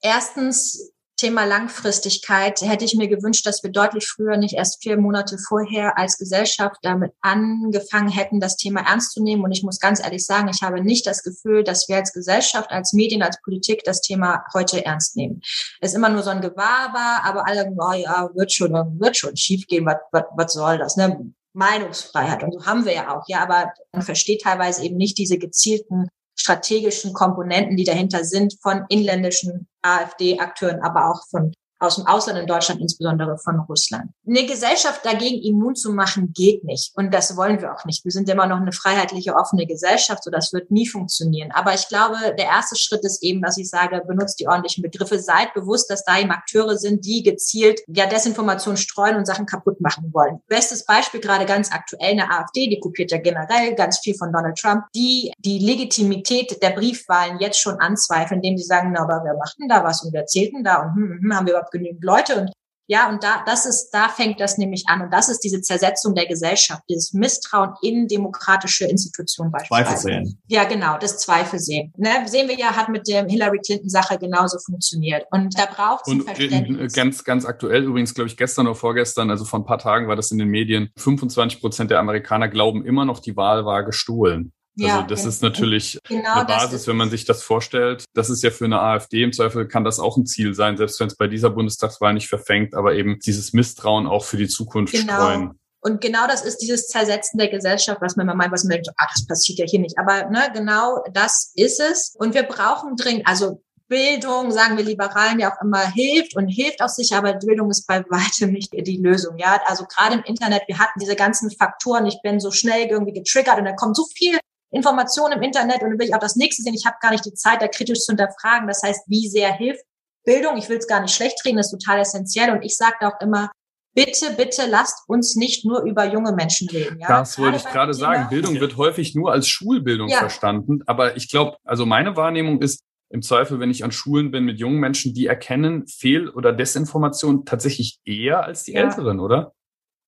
erstens 0.00 0.92
Thema 1.18 1.44
Langfristigkeit 1.44 2.62
hätte 2.62 2.84
ich 2.84 2.94
mir 2.94 3.08
gewünscht, 3.08 3.44
dass 3.44 3.62
wir 3.64 3.70
deutlich 3.70 4.06
früher, 4.06 4.36
nicht 4.36 4.54
erst 4.54 4.80
vier 4.82 4.96
Monate 4.96 5.36
vorher 5.36 5.98
als 5.98 6.16
Gesellschaft 6.16 6.76
damit 6.82 7.12
angefangen 7.20 8.08
hätten, 8.08 8.38
das 8.38 8.56
Thema 8.56 8.88
ernst 8.88 9.12
zu 9.12 9.22
nehmen. 9.22 9.42
Und 9.42 9.50
ich 9.50 9.64
muss 9.64 9.80
ganz 9.80 10.00
ehrlich 10.00 10.24
sagen, 10.24 10.48
ich 10.48 10.62
habe 10.62 10.80
nicht 10.80 11.06
das 11.06 11.24
Gefühl, 11.24 11.64
dass 11.64 11.88
wir 11.88 11.96
als 11.96 12.12
Gesellschaft, 12.12 12.70
als 12.70 12.92
Medien, 12.92 13.22
als 13.22 13.42
Politik 13.42 13.82
das 13.84 14.00
Thema 14.00 14.44
heute 14.54 14.84
ernst 14.84 15.16
nehmen. 15.16 15.40
Es 15.80 15.90
ist 15.90 15.96
immer 15.96 16.08
nur 16.08 16.22
so 16.22 16.30
ein 16.30 16.40
Gewaber, 16.40 17.24
aber 17.24 17.48
alle, 17.48 17.68
oh 17.76 17.92
ja, 17.92 18.30
wird 18.34 18.52
schon, 18.52 18.72
wird 19.00 19.16
schon 19.16 19.36
schiefgehen, 19.36 19.84
was, 19.84 19.96
was, 20.12 20.24
was 20.36 20.52
soll 20.52 20.78
das? 20.78 20.96
Ne? 20.96 21.32
Meinungsfreiheit 21.52 22.44
und 22.44 22.52
so 22.52 22.66
haben 22.66 22.84
wir 22.84 22.94
ja 22.94 23.16
auch, 23.16 23.24
ja, 23.26 23.42
aber 23.42 23.72
man 23.92 24.02
versteht 24.02 24.42
teilweise 24.42 24.84
eben 24.84 24.96
nicht 24.96 25.18
diese 25.18 25.38
gezielten 25.38 26.08
strategischen 26.38 27.12
Komponenten, 27.12 27.76
die 27.76 27.84
dahinter 27.84 28.24
sind 28.24 28.56
von 28.62 28.84
inländischen 28.88 29.68
AfD-Akteuren, 29.82 30.80
aber 30.82 31.10
auch 31.10 31.26
von 31.28 31.52
aus 31.80 31.96
dem 31.96 32.06
Ausland 32.06 32.38
in 32.38 32.46
Deutschland, 32.46 32.80
insbesondere 32.80 33.38
von 33.38 33.60
Russland. 33.60 34.10
Eine 34.26 34.46
Gesellschaft 34.46 35.04
dagegen 35.04 35.42
immun 35.42 35.74
zu 35.74 35.92
machen, 35.92 36.32
geht 36.34 36.64
nicht. 36.64 36.92
Und 36.96 37.12
das 37.14 37.36
wollen 37.36 37.60
wir 37.60 37.74
auch 37.74 37.84
nicht. 37.84 38.04
Wir 38.04 38.12
sind 38.12 38.28
immer 38.28 38.46
noch 38.46 38.60
eine 38.60 38.72
freiheitliche, 38.72 39.34
offene 39.34 39.66
Gesellschaft, 39.66 40.24
so 40.24 40.30
das 40.30 40.52
wird 40.52 40.70
nie 40.70 40.86
funktionieren. 40.86 41.50
Aber 41.52 41.74
ich 41.74 41.88
glaube, 41.88 42.16
der 42.38 42.46
erste 42.46 42.76
Schritt 42.76 43.04
ist 43.04 43.22
eben, 43.22 43.42
dass 43.42 43.58
ich 43.58 43.68
sage, 43.68 44.02
benutzt 44.06 44.40
die 44.40 44.48
ordentlichen 44.48 44.82
Begriffe, 44.82 45.18
seid 45.18 45.54
bewusst, 45.54 45.90
dass 45.90 46.04
da 46.04 46.18
eben 46.18 46.30
Akteure 46.30 46.76
sind, 46.76 47.04
die 47.04 47.22
gezielt 47.22 47.80
ja 47.86 48.06
Desinformation 48.06 48.76
streuen 48.76 49.16
und 49.16 49.26
Sachen 49.26 49.46
kaputt 49.46 49.80
machen 49.80 50.10
wollen. 50.12 50.40
Bestes 50.48 50.84
Beispiel 50.84 51.20
gerade 51.20 51.46
ganz 51.46 51.72
aktuell 51.72 52.12
eine 52.12 52.30
AfD, 52.30 52.68
die 52.68 52.80
kopiert 52.80 53.10
ja 53.10 53.18
generell 53.18 53.74
ganz 53.74 53.98
viel 53.98 54.16
von 54.16 54.32
Donald 54.32 54.58
Trump, 54.58 54.84
die 54.94 55.32
die 55.38 55.58
Legitimität 55.58 56.62
der 56.62 56.70
Briefwahlen 56.70 57.38
jetzt 57.40 57.60
schon 57.60 57.78
anzweifeln, 57.80 58.40
indem 58.42 58.58
sie 58.58 58.64
sagen, 58.64 58.92
na, 58.94 59.02
aber 59.02 59.22
wer 59.24 59.36
macht 59.36 59.56
denn 59.60 59.68
da 59.68 59.84
was 59.84 60.02
und 60.04 60.12
wer 60.12 60.26
zählt 60.26 60.52
denn 60.52 60.64
da 60.64 60.82
und 60.82 60.94
hm, 60.94 61.10
hm, 61.10 61.20
hm 61.22 61.36
haben 61.36 61.46
wir 61.46 61.54
überhaupt 61.54 61.67
genügend 61.70 62.04
Leute 62.04 62.40
und 62.40 62.50
ja, 62.90 63.10
und 63.10 63.22
da, 63.22 63.42
das 63.44 63.66
ist, 63.66 63.90
da 63.90 64.08
fängt 64.08 64.40
das 64.40 64.56
nämlich 64.56 64.84
an. 64.88 65.02
Und 65.02 65.12
das 65.12 65.28
ist 65.28 65.40
diese 65.40 65.60
Zersetzung 65.60 66.14
der 66.14 66.26
Gesellschaft, 66.26 66.82
dieses 66.88 67.12
Misstrauen 67.12 67.74
in 67.82 68.08
demokratische 68.08 68.86
Institutionen 68.86 69.52
beispielsweise. 69.52 70.02
Zweifel 70.02 70.24
sehen. 70.24 70.42
Ja, 70.46 70.64
genau, 70.64 70.96
das 70.98 71.18
Zweifel 71.18 71.58
sehen. 71.58 71.92
Ne, 71.98 72.26
sehen 72.26 72.48
wir 72.48 72.58
ja, 72.58 72.74
hat 72.74 72.88
mit 72.88 73.06
der 73.06 73.26
Hillary 73.26 73.58
Clinton-Sache 73.58 74.18
genauso 74.18 74.58
funktioniert. 74.64 75.26
Und 75.30 75.58
da 75.58 75.66
braucht 75.66 76.06
es 76.06 76.14
ein 76.14 76.22
Verständnis. 76.22 76.94
Ganz, 76.94 77.24
ganz 77.24 77.44
aktuell 77.44 77.84
übrigens, 77.84 78.14
glaube 78.14 78.28
ich, 78.28 78.38
gestern 78.38 78.66
oder 78.66 78.74
vorgestern, 78.74 79.30
also 79.30 79.44
vor 79.44 79.58
ein 79.58 79.66
paar 79.66 79.78
Tagen 79.78 80.08
war 80.08 80.16
das 80.16 80.30
in 80.30 80.38
den 80.38 80.48
Medien, 80.48 80.88
25 80.96 81.60
Prozent 81.60 81.90
der 81.90 81.98
Amerikaner 81.98 82.48
glauben 82.48 82.86
immer 82.86 83.04
noch, 83.04 83.20
die 83.20 83.36
Wahl 83.36 83.66
war 83.66 83.84
gestohlen. 83.84 84.54
Also 84.80 84.86
ja, 84.86 85.02
das 85.02 85.24
ist 85.24 85.42
natürlich 85.42 85.98
genau 86.04 86.34
eine 86.34 86.44
Basis, 86.44 86.86
wenn 86.86 86.96
man 86.96 87.10
sich 87.10 87.24
das 87.24 87.42
vorstellt. 87.42 88.04
Das 88.14 88.30
ist 88.30 88.42
ja 88.42 88.50
für 88.50 88.64
eine 88.64 88.80
AfD 88.80 89.22
im 89.22 89.32
Zweifel 89.32 89.66
kann 89.66 89.84
das 89.84 89.98
auch 89.98 90.16
ein 90.16 90.26
Ziel 90.26 90.54
sein, 90.54 90.76
selbst 90.76 91.00
wenn 91.00 91.08
es 91.08 91.16
bei 91.16 91.26
dieser 91.26 91.50
Bundestagswahl 91.50 92.14
nicht 92.14 92.28
verfängt, 92.28 92.74
aber 92.74 92.94
eben 92.94 93.18
dieses 93.18 93.52
Misstrauen 93.52 94.06
auch 94.06 94.24
für 94.24 94.36
die 94.36 94.48
Zukunft 94.48 94.92
genau. 94.92 95.14
streuen. 95.14 95.60
Und 95.80 96.00
genau 96.00 96.26
das 96.26 96.44
ist 96.44 96.58
dieses 96.58 96.88
Zersetzen 96.88 97.38
der 97.38 97.48
Gesellschaft, 97.48 98.00
was 98.00 98.16
man 98.16 98.26
immer 98.26 98.34
meint, 98.34 98.52
was 98.52 98.64
man 98.64 98.72
denkt, 98.72 98.88
ah, 98.96 99.06
das 99.12 99.26
passiert 99.26 99.60
ja 99.60 99.64
hier 99.64 99.80
nicht. 99.80 99.96
Aber 99.98 100.28
ne, 100.28 100.50
genau 100.52 101.04
das 101.12 101.52
ist 101.54 101.80
es. 101.80 102.14
Und 102.18 102.34
wir 102.34 102.42
brauchen 102.42 102.96
dringend, 102.96 103.26
also 103.26 103.62
Bildung, 103.88 104.50
sagen 104.50 104.76
wir 104.76 104.84
Liberalen 104.84 105.40
ja 105.40 105.52
auch 105.52 105.62
immer, 105.62 105.90
hilft 105.90 106.36
und 106.36 106.48
hilft 106.48 106.82
auch 106.82 106.88
sicher, 106.88 107.16
aber 107.16 107.34
Bildung 107.34 107.70
ist 107.70 107.86
bei 107.86 108.04
weitem 108.10 108.52
nicht 108.52 108.72
die 108.72 108.98
Lösung. 108.98 109.38
Ja, 109.38 109.60
also 109.66 109.84
gerade 109.84 110.16
im 110.16 110.22
Internet, 110.24 110.62
wir 110.66 110.78
hatten 110.78 111.00
diese 111.00 111.16
ganzen 111.16 111.50
Faktoren, 111.50 112.06
ich 112.06 112.20
bin 112.22 112.38
so 112.38 112.50
schnell 112.50 112.86
irgendwie 112.88 113.14
getriggert 113.14 113.58
und 113.58 113.64
da 113.64 113.72
kommt 113.72 113.96
so 113.96 114.04
viel 114.14 114.38
Informationen 114.70 115.38
im 115.38 115.42
Internet 115.42 115.82
und 115.82 115.90
dann 115.90 115.98
will 115.98 116.08
ich 116.08 116.14
auch 116.14 116.20
das 116.20 116.36
nächste 116.36 116.62
sehen. 116.62 116.74
Ich 116.74 116.86
habe 116.86 116.96
gar 117.00 117.10
nicht 117.10 117.24
die 117.24 117.34
Zeit, 117.34 117.62
da 117.62 117.68
kritisch 117.68 118.00
zu 118.00 118.12
hinterfragen. 118.12 118.68
Das 118.68 118.82
heißt, 118.82 119.04
wie 119.06 119.28
sehr 119.28 119.52
hilft 119.52 119.84
Bildung? 120.24 120.56
Ich 120.56 120.68
will 120.68 120.78
es 120.78 120.86
gar 120.86 121.00
nicht 121.00 121.14
schlecht 121.14 121.42
reden, 121.44 121.56
das 121.56 121.72
ist 121.72 121.80
total 121.80 122.00
essentiell. 122.00 122.50
Und 122.50 122.62
ich 122.62 122.76
sage 122.76 123.06
auch 123.06 123.20
immer, 123.20 123.50
bitte, 123.94 124.30
bitte 124.36 124.66
lasst 124.68 125.08
uns 125.08 125.36
nicht 125.36 125.64
nur 125.64 125.82
über 125.82 126.04
junge 126.04 126.32
Menschen 126.32 126.68
reden. 126.68 127.00
Ja? 127.00 127.08
Das 127.08 127.38
wollte 127.38 127.56
ich 127.56 127.64
gerade 127.64 127.94
sagen. 127.94 128.28
Bildung 128.28 128.60
wird 128.60 128.76
häufig 128.76 129.14
nur 129.14 129.32
als 129.32 129.48
Schulbildung 129.48 130.08
ja. 130.08 130.18
verstanden. 130.18 130.80
Aber 130.86 131.16
ich 131.16 131.30
glaube, 131.30 131.56
also 131.64 131.86
meine 131.86 132.16
Wahrnehmung 132.16 132.60
ist, 132.60 132.82
im 133.10 133.22
Zweifel, 133.22 133.58
wenn 133.58 133.70
ich 133.70 133.84
an 133.84 133.92
Schulen 133.92 134.30
bin 134.30 134.44
mit 134.44 134.58
jungen 134.58 134.80
Menschen, 134.80 135.14
die 135.14 135.26
erkennen 135.26 135.86
Fehl- 135.86 136.28
oder 136.28 136.52
Desinformation 136.52 137.46
tatsächlich 137.46 138.00
eher 138.04 138.44
als 138.44 138.64
die 138.64 138.72
ja. 138.72 138.82
Älteren, 138.82 139.18
oder? 139.18 139.54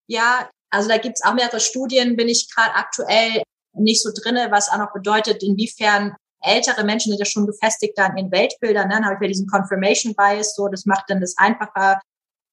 Ja, 0.06 0.50
also 0.70 0.88
da 0.88 0.98
gibt's 0.98 1.24
auch 1.24 1.34
mehrere 1.34 1.60
Studien, 1.60 2.16
bin 2.16 2.28
ich 2.28 2.50
gerade 2.54 2.74
aktuell 2.74 3.42
nicht 3.74 4.02
so 4.02 4.10
drinne, 4.14 4.48
was 4.50 4.70
auch 4.70 4.78
noch 4.78 4.92
bedeutet, 4.92 5.42
inwiefern 5.42 6.14
ältere 6.42 6.84
Menschen 6.84 7.10
sind 7.10 7.18
ja 7.18 7.26
schon 7.26 7.46
gefestigt 7.46 7.96
dann 7.96 8.16
in 8.16 8.30
Weltbildern, 8.30 8.88
ne? 8.88 8.94
dann 8.94 9.04
habe 9.04 9.16
ich 9.16 9.20
ja 9.22 9.28
diesen 9.28 9.46
Confirmation 9.46 10.14
Bias, 10.14 10.54
so, 10.54 10.68
das 10.68 10.86
macht 10.86 11.04
dann 11.08 11.20
das 11.20 11.36
einfacher, 11.36 12.00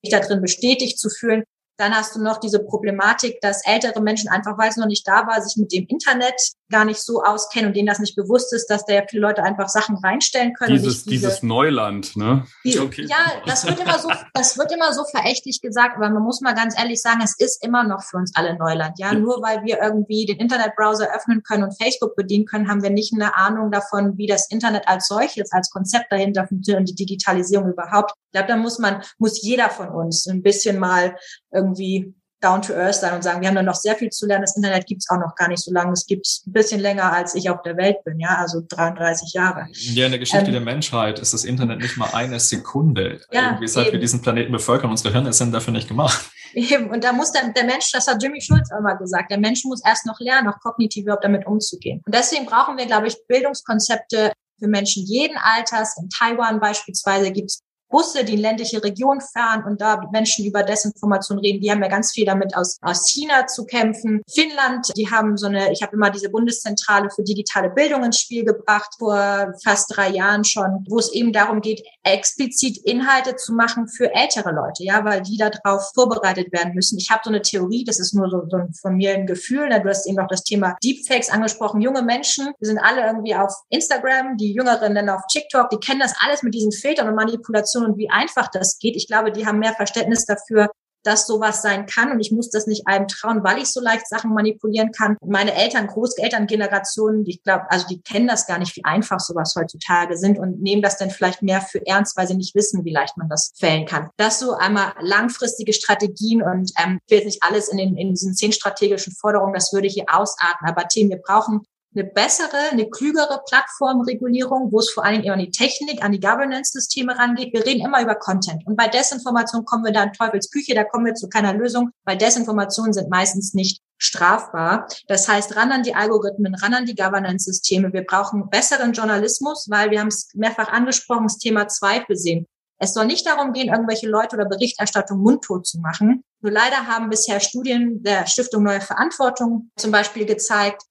mich 0.03 0.11
da 0.11 0.19
drin 0.19 0.41
bestätigt 0.41 0.99
zu 0.99 1.09
fühlen. 1.09 1.43
Dann 1.79 1.95
hast 1.95 2.15
du 2.15 2.21
noch 2.21 2.39
diese 2.39 2.63
Problematik, 2.63 3.39
dass 3.41 3.65
ältere 3.65 4.01
Menschen 4.01 4.29
einfach, 4.29 4.57
weil 4.57 4.69
es 4.69 4.77
noch 4.77 4.87
nicht 4.87 5.07
da 5.07 5.27
war, 5.27 5.41
sich 5.41 5.57
mit 5.57 5.71
dem 5.71 5.85
Internet 5.87 6.53
gar 6.69 6.85
nicht 6.85 6.99
so 6.99 7.23
auskennen 7.23 7.69
und 7.69 7.75
denen 7.75 7.87
das 7.87 7.99
nicht 7.99 8.15
bewusst 8.15 8.53
ist, 8.53 8.67
dass 8.67 8.85
da 8.85 8.93
ja 8.93 9.03
viele 9.09 9.21
Leute 9.21 9.43
einfach 9.43 9.69
Sachen 9.69 9.97
reinstellen 9.97 10.53
können. 10.53 10.73
Dieses, 10.73 11.03
diese, 11.03 11.27
dieses 11.27 11.43
Neuland, 11.43 12.15
ne? 12.17 12.45
Die, 12.63 12.79
okay. 12.79 13.05
Ja, 13.09 13.41
das 13.45 13.65
wird 13.65 13.79
immer 13.79 13.97
so, 13.99 14.09
das 14.33 14.57
wird 14.57 14.71
immer 14.73 14.93
so 14.93 15.03
verächtlich 15.05 15.61
gesagt, 15.61 15.95
aber 15.95 16.09
man 16.09 16.23
muss 16.23 16.41
mal 16.41 16.53
ganz 16.53 16.77
ehrlich 16.77 17.01
sagen, 17.01 17.21
es 17.23 17.35
ist 17.39 17.63
immer 17.63 17.83
noch 17.83 18.03
für 18.03 18.17
uns 18.17 18.35
alle 18.35 18.57
Neuland. 18.57 18.99
Ja, 18.99 19.13
ja. 19.13 19.19
nur 19.19 19.41
weil 19.41 19.63
wir 19.63 19.81
irgendwie 19.81 20.25
den 20.25 20.37
Internetbrowser 20.37 21.07
öffnen 21.15 21.41
können 21.43 21.63
und 21.63 21.81
Facebook 21.81 22.15
bedienen 22.15 22.45
können, 22.45 22.69
haben 22.69 22.83
wir 22.83 22.89
nicht 22.89 23.13
eine 23.13 23.35
Ahnung 23.35 23.71
davon, 23.71 24.17
wie 24.17 24.27
das 24.27 24.49
Internet 24.49 24.87
als 24.87 25.07
solches, 25.07 25.51
als 25.51 25.69
Konzept 25.69 26.11
dahinter 26.11 26.47
funktioniert 26.47 26.81
und 26.81 26.89
die 26.89 27.05
Digitalisierung 27.05 27.71
überhaupt. 27.71 28.11
Ich 28.27 28.31
glaube, 28.33 28.47
da 28.47 28.57
muss 28.57 28.79
man, 28.79 29.01
muss 29.17 29.41
jeder 29.41 29.69
von 29.69 29.89
uns 29.89 30.27
ein 30.27 30.41
bisschen 30.41 30.79
mal 30.79 31.15
irgendwie 31.51 32.13
down 32.41 32.61
to 32.61 32.73
earth 32.73 32.95
sein 32.95 33.13
und 33.13 33.23
sagen, 33.23 33.41
wir 33.41 33.47
haben 33.47 33.55
da 33.55 33.63
noch 33.63 33.75
sehr 33.75 33.95
viel 33.95 34.09
zu 34.09 34.27
lernen. 34.27 34.43
Das 34.43 34.55
Internet 34.55 34.85
gibt 34.85 35.01
es 35.01 35.09
auch 35.09 35.19
noch 35.19 35.35
gar 35.35 35.47
nicht 35.47 35.63
so 35.63 35.71
lange. 35.71 35.91
Es 35.93 36.05
gibt 36.05 36.27
es 36.27 36.43
ein 36.45 36.53
bisschen 36.53 36.79
länger, 36.79 37.11
als 37.11 37.35
ich 37.35 37.49
auf 37.49 37.61
der 37.63 37.77
Welt 37.77 38.03
bin, 38.03 38.19
ja, 38.19 38.37
also 38.37 38.61
33 38.67 39.33
Jahre. 39.33 39.67
Ja, 39.71 40.05
in 40.05 40.11
der 40.11 40.19
Geschichte 40.19 40.47
ähm, 40.47 40.51
der 40.51 40.61
Menschheit 40.61 41.19
ist 41.19 41.33
das 41.33 41.43
Internet 41.43 41.79
nicht 41.79 41.97
mal 41.97 42.09
eine 42.13 42.39
Sekunde. 42.39 43.21
Ja, 43.31 43.51
Irgendwie 43.51 43.67
seit 43.67 43.87
eben. 43.87 43.93
wir 43.93 43.99
diesen 43.99 44.21
Planeten 44.21 44.51
bevölkern, 44.51 44.91
unsere 44.91 45.11
Hirne 45.13 45.33
sind 45.33 45.51
dafür 45.51 45.73
nicht 45.73 45.87
gemacht. 45.87 46.29
Eben. 46.53 46.89
Und 46.89 47.03
da 47.03 47.11
muss 47.13 47.31
der, 47.31 47.49
der 47.49 47.65
Mensch, 47.65 47.91
das 47.91 48.07
hat 48.07 48.21
Jimmy 48.21 48.41
Schulz 48.41 48.69
immer 48.77 48.95
gesagt, 48.97 49.31
der 49.31 49.39
Mensch 49.39 49.63
muss 49.65 49.83
erst 49.83 50.05
noch 50.05 50.19
lernen, 50.19 50.47
noch 50.47 50.59
kognitiv 50.59 51.03
überhaupt 51.03 51.23
damit 51.23 51.45
umzugehen. 51.45 52.01
Und 52.05 52.15
deswegen 52.15 52.45
brauchen 52.45 52.77
wir, 52.77 52.85
glaube 52.85 53.07
ich, 53.07 53.17
Bildungskonzepte 53.27 54.31
für 54.59 54.67
Menschen 54.67 55.03
jeden 55.05 55.37
Alters. 55.37 55.97
In 56.01 56.09
Taiwan 56.09 56.59
beispielsweise 56.59 57.31
gibt 57.31 57.51
es 57.51 57.59
Busse, 57.89 58.23
die 58.23 58.33
in 58.33 58.41
ländliche 58.41 58.83
Regionen 58.83 59.21
fahren 59.21 59.63
und 59.65 59.81
da 59.81 60.01
Menschen 60.11 60.45
über 60.45 60.63
Desinformation 60.63 61.39
reden, 61.39 61.61
die 61.61 61.71
haben 61.71 61.81
ja 61.81 61.89
ganz 61.89 62.11
viel 62.11 62.25
damit 62.25 62.55
aus, 62.55 62.77
aus 62.81 63.07
China 63.07 63.47
zu 63.47 63.65
kämpfen. 63.65 64.21
Finnland, 64.29 64.91
die 64.95 65.09
haben 65.09 65.37
so 65.37 65.47
eine, 65.47 65.71
ich 65.71 65.81
habe 65.81 65.95
immer 65.95 66.09
diese 66.09 66.29
Bundeszentrale 66.29 67.09
für 67.09 67.23
digitale 67.23 67.69
Bildung 67.69 68.03
ins 68.03 68.19
Spiel 68.19 68.43
gebracht, 68.43 68.89
vor 68.99 69.53
fast 69.63 69.95
drei 69.95 70.09
Jahren 70.09 70.43
schon, 70.43 70.85
wo 70.89 70.99
es 70.99 71.11
eben 71.13 71.31
darum 71.33 71.61
geht, 71.61 71.83
explizit 72.03 72.77
Inhalte 72.85 73.35
zu 73.35 73.53
machen 73.53 73.87
für 73.87 74.13
ältere 74.13 74.51
Leute, 74.51 74.83
ja, 74.83 75.03
weil 75.05 75.21
die 75.21 75.37
darauf 75.37 75.91
vorbereitet 75.93 76.51
werden 76.51 76.73
müssen. 76.73 76.97
Ich 76.97 77.09
habe 77.09 77.21
so 77.23 77.29
eine 77.29 77.41
Theorie, 77.41 77.83
das 77.83 77.99
ist 77.99 78.13
nur 78.13 78.29
so, 78.29 78.43
so 78.49 78.59
von 78.81 78.95
mir 78.95 79.13
ein 79.13 79.25
Gefühl, 79.25 79.69
ne? 79.69 79.81
du 79.81 79.89
hast 79.89 80.05
eben 80.07 80.17
noch 80.17 80.27
das 80.27 80.43
Thema 80.43 80.75
Deepfakes 80.83 81.29
angesprochen, 81.29 81.81
junge 81.81 82.01
Menschen, 82.01 82.51
die 82.61 82.65
sind 82.65 82.79
alle 82.79 83.05
irgendwie 83.05 83.35
auf 83.35 83.53
Instagram, 83.69 84.37
die 84.37 84.53
Jüngeren 84.53 84.95
dann 84.95 85.09
auf 85.09 85.21
TikTok, 85.29 85.69
die 85.69 85.77
kennen 85.77 85.99
das 85.99 86.15
alles 86.19 86.43
mit 86.43 86.53
diesen 86.53 86.71
Filtern 86.71 87.07
und 87.07 87.15
Manipulationen 87.15 87.76
Kommunikation 87.77 87.85
und 87.85 87.97
wie 87.97 88.09
einfach 88.09 88.49
das 88.51 88.79
geht. 88.79 88.95
Ich 88.95 89.07
glaube, 89.07 89.31
die 89.31 89.45
haben 89.45 89.59
mehr 89.59 89.73
Verständnis 89.73 90.25
dafür, 90.25 90.69
dass 91.03 91.25
sowas 91.25 91.61
sein 91.61 91.85
kann 91.85 92.11
und 92.11 92.19
ich 92.19 92.31
muss 92.31 92.49
das 92.49 92.67
nicht 92.67 92.85
einem 92.85 93.07
trauen, 93.07 93.41
weil 93.41 93.59
ich 93.59 93.67
so 93.67 93.79
leicht 93.79 94.09
Sachen 94.09 94.33
manipulieren 94.33 94.91
kann. 94.91 95.15
Meine 95.25 95.53
Eltern, 95.53 95.87
Großelterngenerationen, 95.87 97.25
ich 97.25 97.43
glaube, 97.43 97.63
also 97.69 97.87
die 97.87 98.01
kennen 98.01 98.27
das 98.27 98.45
gar 98.45 98.57
nicht, 98.57 98.75
wie 98.75 98.83
einfach 98.83 99.21
sowas 99.21 99.53
heutzutage 99.57 100.17
sind 100.17 100.37
und 100.37 100.61
nehmen 100.61 100.81
das 100.81 100.97
dann 100.97 101.09
vielleicht 101.09 101.43
mehr 101.43 101.61
für 101.61 101.85
ernst, 101.85 102.17
weil 102.17 102.27
sie 102.27 102.35
nicht 102.35 102.55
wissen, 102.55 102.83
wie 102.83 102.91
leicht 102.91 103.15
man 103.15 103.29
das 103.29 103.53
fällen 103.55 103.85
kann. 103.85 104.09
Das 104.17 104.39
so 104.39 104.53
einmal 104.53 104.91
langfristige 104.99 105.71
Strategien 105.71 106.41
und 106.41 106.73
ähm, 106.83 106.99
ich 107.05 107.11
will 107.11 107.19
jetzt 107.19 107.27
nicht 107.27 107.43
alles 107.43 107.69
in, 107.69 107.77
den, 107.77 107.95
in 107.95 108.09
diesen 108.09 108.33
zehn 108.33 108.51
strategischen 108.51 109.13
Forderungen, 109.13 109.53
das 109.53 109.71
würde 109.71 109.87
hier 109.87 110.05
ausarten, 110.07 110.67
aber 110.67 110.89
Themen, 110.89 111.11
wir 111.11 111.21
brauchen 111.21 111.61
eine 111.97 112.07
bessere, 112.07 112.71
eine 112.71 112.89
klügere 112.89 113.41
Plattformregulierung, 113.47 114.71
wo 114.71 114.79
es 114.79 114.91
vor 114.91 115.03
allen 115.03 115.21
Dingen 115.21 115.33
an 115.33 115.39
die 115.39 115.51
Technik, 115.51 116.03
an 116.03 116.11
die 116.11 116.19
Governance-Systeme 116.19 117.17
rangeht. 117.17 117.53
Wir 117.53 117.65
reden 117.65 117.83
immer 117.83 118.01
über 118.01 118.15
Content. 118.15 118.65
Und 118.67 118.75
bei 118.75 118.87
Desinformation 118.87 119.65
kommen 119.65 119.83
wir 119.83 119.91
da 119.91 120.03
in 120.03 120.13
Teufels 120.13 120.51
Küche, 120.51 120.75
da 120.75 120.83
kommen 120.83 121.05
wir 121.05 121.15
zu 121.15 121.27
keiner 121.27 121.53
Lösung, 121.53 121.89
weil 122.05 122.17
Desinformationen 122.17 122.93
sind 122.93 123.09
meistens 123.09 123.53
nicht 123.53 123.81
strafbar. 123.97 124.87
Das 125.07 125.27
heißt, 125.27 125.55
ran 125.55 125.71
an 125.71 125.83
die 125.83 125.95
Algorithmen, 125.95 126.53
ran 126.55 126.73
an 126.73 126.85
die 126.85 126.95
Governance-Systeme. 126.95 127.91
Wir 127.93 128.05
brauchen 128.05 128.49
besseren 128.49 128.93
Journalismus, 128.93 129.67
weil 129.69 129.89
wir 129.89 129.99
haben 129.99 130.07
es 130.07 130.29
mehrfach 130.35 130.71
angesprochen, 130.71 131.23
das 131.23 131.39
Thema 131.39 131.67
Zweifel 131.67 132.15
sehen. 132.15 132.45
Es 132.79 132.93
soll 132.93 133.07
nicht 133.07 133.25
darum 133.25 133.53
gehen, 133.53 133.69
irgendwelche 133.69 134.07
Leute 134.07 134.35
oder 134.35 134.45
Berichterstattung 134.45 135.17
mundtot 135.19 135.65
zu 135.65 135.79
machen. 135.79 136.23
Nur 136.41 136.51
leider 136.51 136.85
haben 136.85 137.09
bisher 137.09 137.39
Studien 137.39 138.03
der 138.03 138.27
Stiftung 138.27 138.61
Neue 138.61 138.81
Verantwortung 138.81 139.71
zum 139.77 139.91
Beispiel 139.91 140.25
gezeigt, 140.25 140.83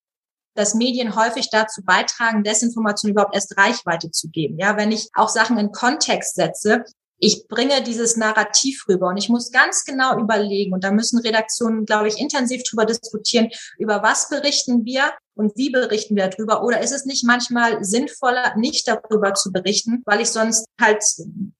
dass 0.57 0.75
Medien 0.75 1.15
häufig 1.17 1.49
dazu 1.51 1.83
beitragen, 1.85 2.43
Desinformation 2.43 3.13
überhaupt 3.13 3.35
erst 3.35 3.57
Reichweite 3.57 4.11
zu 4.11 4.29
geben. 4.29 4.59
Ja, 4.59 4.77
wenn 4.77 4.93
ich 4.93 5.09
auch 5.15 5.29
Sachen 5.29 5.59
in 5.59 5.73
Kontext 5.73 6.35
setze, 6.35 6.85
ich 7.19 7.49
bringe 7.49 7.83
dieses 7.83 8.17
Narrativ 8.17 8.85
rüber 8.89 9.09
und 9.09 9.17
ich 9.17 9.29
muss 9.29 9.51
ganz 9.51 9.85
genau 9.85 10.19
überlegen 10.19 10.75
und 10.75 10.85
da 10.85 10.91
müssen 10.91 11.19
Redaktionen, 11.19 11.87
glaube 11.87 12.09
ich, 12.09 12.19
intensiv 12.19 12.63
drüber 12.65 12.85
diskutieren, 12.85 13.49
über 13.79 14.03
was 14.03 14.29
berichten 14.29 14.85
wir 14.85 15.13
und 15.35 15.57
wie 15.57 15.71
berichten 15.71 16.17
wir 16.17 16.29
darüber 16.29 16.63
oder 16.63 16.81
ist 16.81 16.93
es 16.93 17.05
nicht 17.05 17.25
manchmal 17.25 17.83
sinnvoller, 17.85 18.55
nicht 18.57 18.87
darüber 18.89 19.35
zu 19.35 19.51
berichten, 19.51 20.03
weil 20.05 20.21
ich 20.21 20.29
sonst 20.29 20.67
halt, 20.81 21.03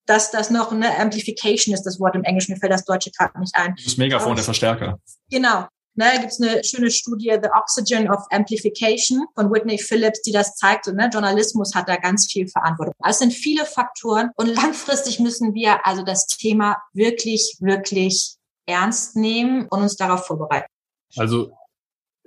dass 0.05 0.31
das 0.31 0.51
noch 0.51 0.73
eine 0.73 0.99
Amplification 0.99 1.75
ist, 1.75 1.85
das 1.85 2.01
Wort 2.01 2.15
im 2.15 2.25
Englischen, 2.25 2.53
mir 2.53 2.59
fällt 2.59 2.73
das 2.73 2.85
Deutsche 2.85 3.11
gerade 3.11 3.39
nicht 3.41 3.55
ein. 3.55 3.77
Das 3.83 3.97
Megafon, 3.97 4.37
der 4.37 4.45
Verstärker. 4.45 5.01
Genau. 5.31 5.67
Ne, 5.99 6.11
gibt 6.21 6.33
es 6.33 6.41
eine 6.43 6.63
schöne 6.63 6.91
Studie, 6.91 7.39
The 7.43 7.49
Oxygen 7.59 8.11
of 8.11 8.23
Amplification 8.31 9.25
von 9.35 9.51
Whitney 9.51 9.79
Phillips, 9.79 10.21
die 10.21 10.33
das 10.33 10.55
zeigt. 10.55 10.85
So, 10.85 10.93
ne, 10.93 11.09
Journalismus 11.11 11.75
hat 11.75 11.89
da 11.89 11.97
ganz 11.97 12.31
viel 12.31 12.49
Verantwortung. 12.49 12.95
Es 13.03 13.19
sind 13.19 13.33
viele 13.33 13.65
Faktoren 13.65 14.31
und 14.37 14.49
langfristig 14.49 15.21
müssen 15.21 15.55
wir 15.55 15.87
also 15.87 16.05
das 16.05 16.27
Thema 16.27 16.77
wirklich, 16.93 17.57
wirklich 17.61 18.37
ernst 18.67 19.17
nehmen 19.17 19.69
und 19.71 19.81
uns 19.81 19.97
darauf 19.97 20.27
vorbereiten. 20.27 20.69
Also 21.17 21.53